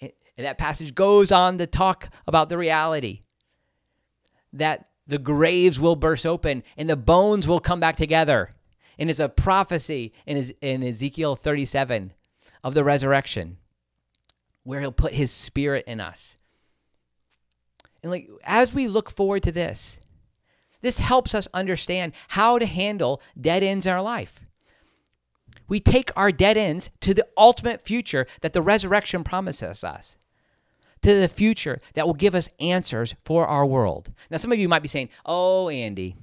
And 0.00 0.12
that 0.46 0.56
passage 0.56 0.94
goes 0.94 1.30
on 1.30 1.58
to 1.58 1.66
talk 1.66 2.08
about 2.26 2.48
the 2.48 2.56
reality 2.56 3.22
that 4.54 4.88
the 5.06 5.18
graves 5.18 5.78
will 5.78 5.96
burst 5.96 6.24
open 6.24 6.62
and 6.78 6.88
the 6.88 6.96
bones 6.96 7.46
will 7.46 7.60
come 7.60 7.80
back 7.80 7.96
together 7.96 8.54
and 8.98 9.08
is 9.08 9.20
a 9.20 9.28
prophecy 9.28 10.12
in, 10.26 10.44
in 10.60 10.82
Ezekiel 10.82 11.36
37 11.36 12.12
of 12.64 12.74
the 12.74 12.84
resurrection, 12.84 13.58
where 14.64 14.80
he'll 14.80 14.92
put 14.92 15.14
his 15.14 15.30
spirit 15.30 15.84
in 15.86 16.00
us. 16.00 16.36
And 18.02 18.10
like 18.10 18.28
as 18.44 18.74
we 18.74 18.88
look 18.88 19.10
forward 19.10 19.42
to 19.44 19.52
this, 19.52 19.98
this 20.80 20.98
helps 20.98 21.34
us 21.34 21.48
understand 21.54 22.12
how 22.28 22.58
to 22.58 22.66
handle 22.66 23.20
dead 23.40 23.62
ends 23.62 23.86
in 23.86 23.92
our 23.92 24.02
life. 24.02 24.40
We 25.68 25.80
take 25.80 26.10
our 26.16 26.32
dead 26.32 26.56
ends 26.56 26.90
to 27.00 27.12
the 27.12 27.26
ultimate 27.36 27.82
future 27.82 28.26
that 28.40 28.52
the 28.52 28.62
resurrection 28.62 29.24
promises 29.24 29.84
us, 29.84 30.16
to 31.02 31.20
the 31.20 31.28
future 31.28 31.78
that 31.94 32.06
will 32.06 32.14
give 32.14 32.34
us 32.34 32.48
answers 32.58 33.14
for 33.24 33.46
our 33.46 33.66
world. 33.66 34.12
Now, 34.30 34.38
some 34.38 34.52
of 34.52 34.58
you 34.58 34.68
might 34.68 34.82
be 34.82 34.88
saying, 34.88 35.10
Oh, 35.26 35.68
Andy, 35.68 36.16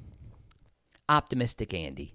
optimistic 1.08 1.74
Andy 1.74 2.15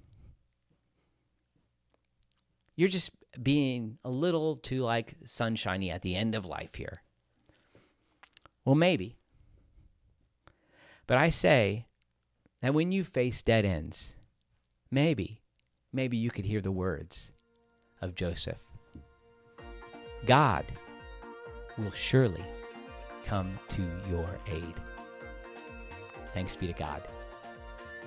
you're 2.81 2.89
just 2.89 3.11
being 3.43 3.99
a 4.07 4.11
little 4.11 4.57
too 4.57 4.81
like 4.81 5.13
sunshiny 5.27 5.91
at 5.91 6.01
the 6.01 6.17
end 6.17 6.35
of 6.35 6.47
life 6.47 6.77
here. 6.77 7.03
Well, 8.65 8.75
maybe. 8.75 9.19
But 11.07 11.19
I 11.19 11.29
say 11.29 11.85
that 12.63 12.73
when 12.73 12.91
you 12.91 13.05
face 13.05 13.43
dead 13.43 13.67
ends, 13.67 14.17
maybe, 14.91 15.43
maybe 15.93 16.17
you 16.17 16.31
could 16.31 16.47
hear 16.47 16.63
the 16.63 16.73
words 16.73 17.33
of 18.01 18.15
Joseph 18.15 18.63
God 20.25 20.65
will 21.77 21.91
surely 21.91 22.47
come 23.27 23.59
to 23.69 23.83
your 24.09 24.39
aid. 24.51 24.75
Thanks 26.33 26.57
be 26.57 26.67
to 26.67 26.73
God. 26.73 27.03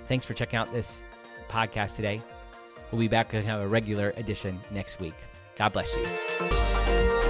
Thanks 0.08 0.26
for 0.26 0.34
checking 0.34 0.58
out 0.58 0.74
this 0.74 1.04
podcast 1.48 1.96
today. 1.96 2.24
We'll 2.94 3.00
be 3.00 3.08
back 3.08 3.30
to 3.30 3.42
have 3.42 3.60
a 3.60 3.68
regular 3.68 4.14
edition 4.18 4.62
next 4.70 5.00
week. 5.00 5.16
God 5.58 5.74
bless 5.74 5.92
you. 5.96 7.23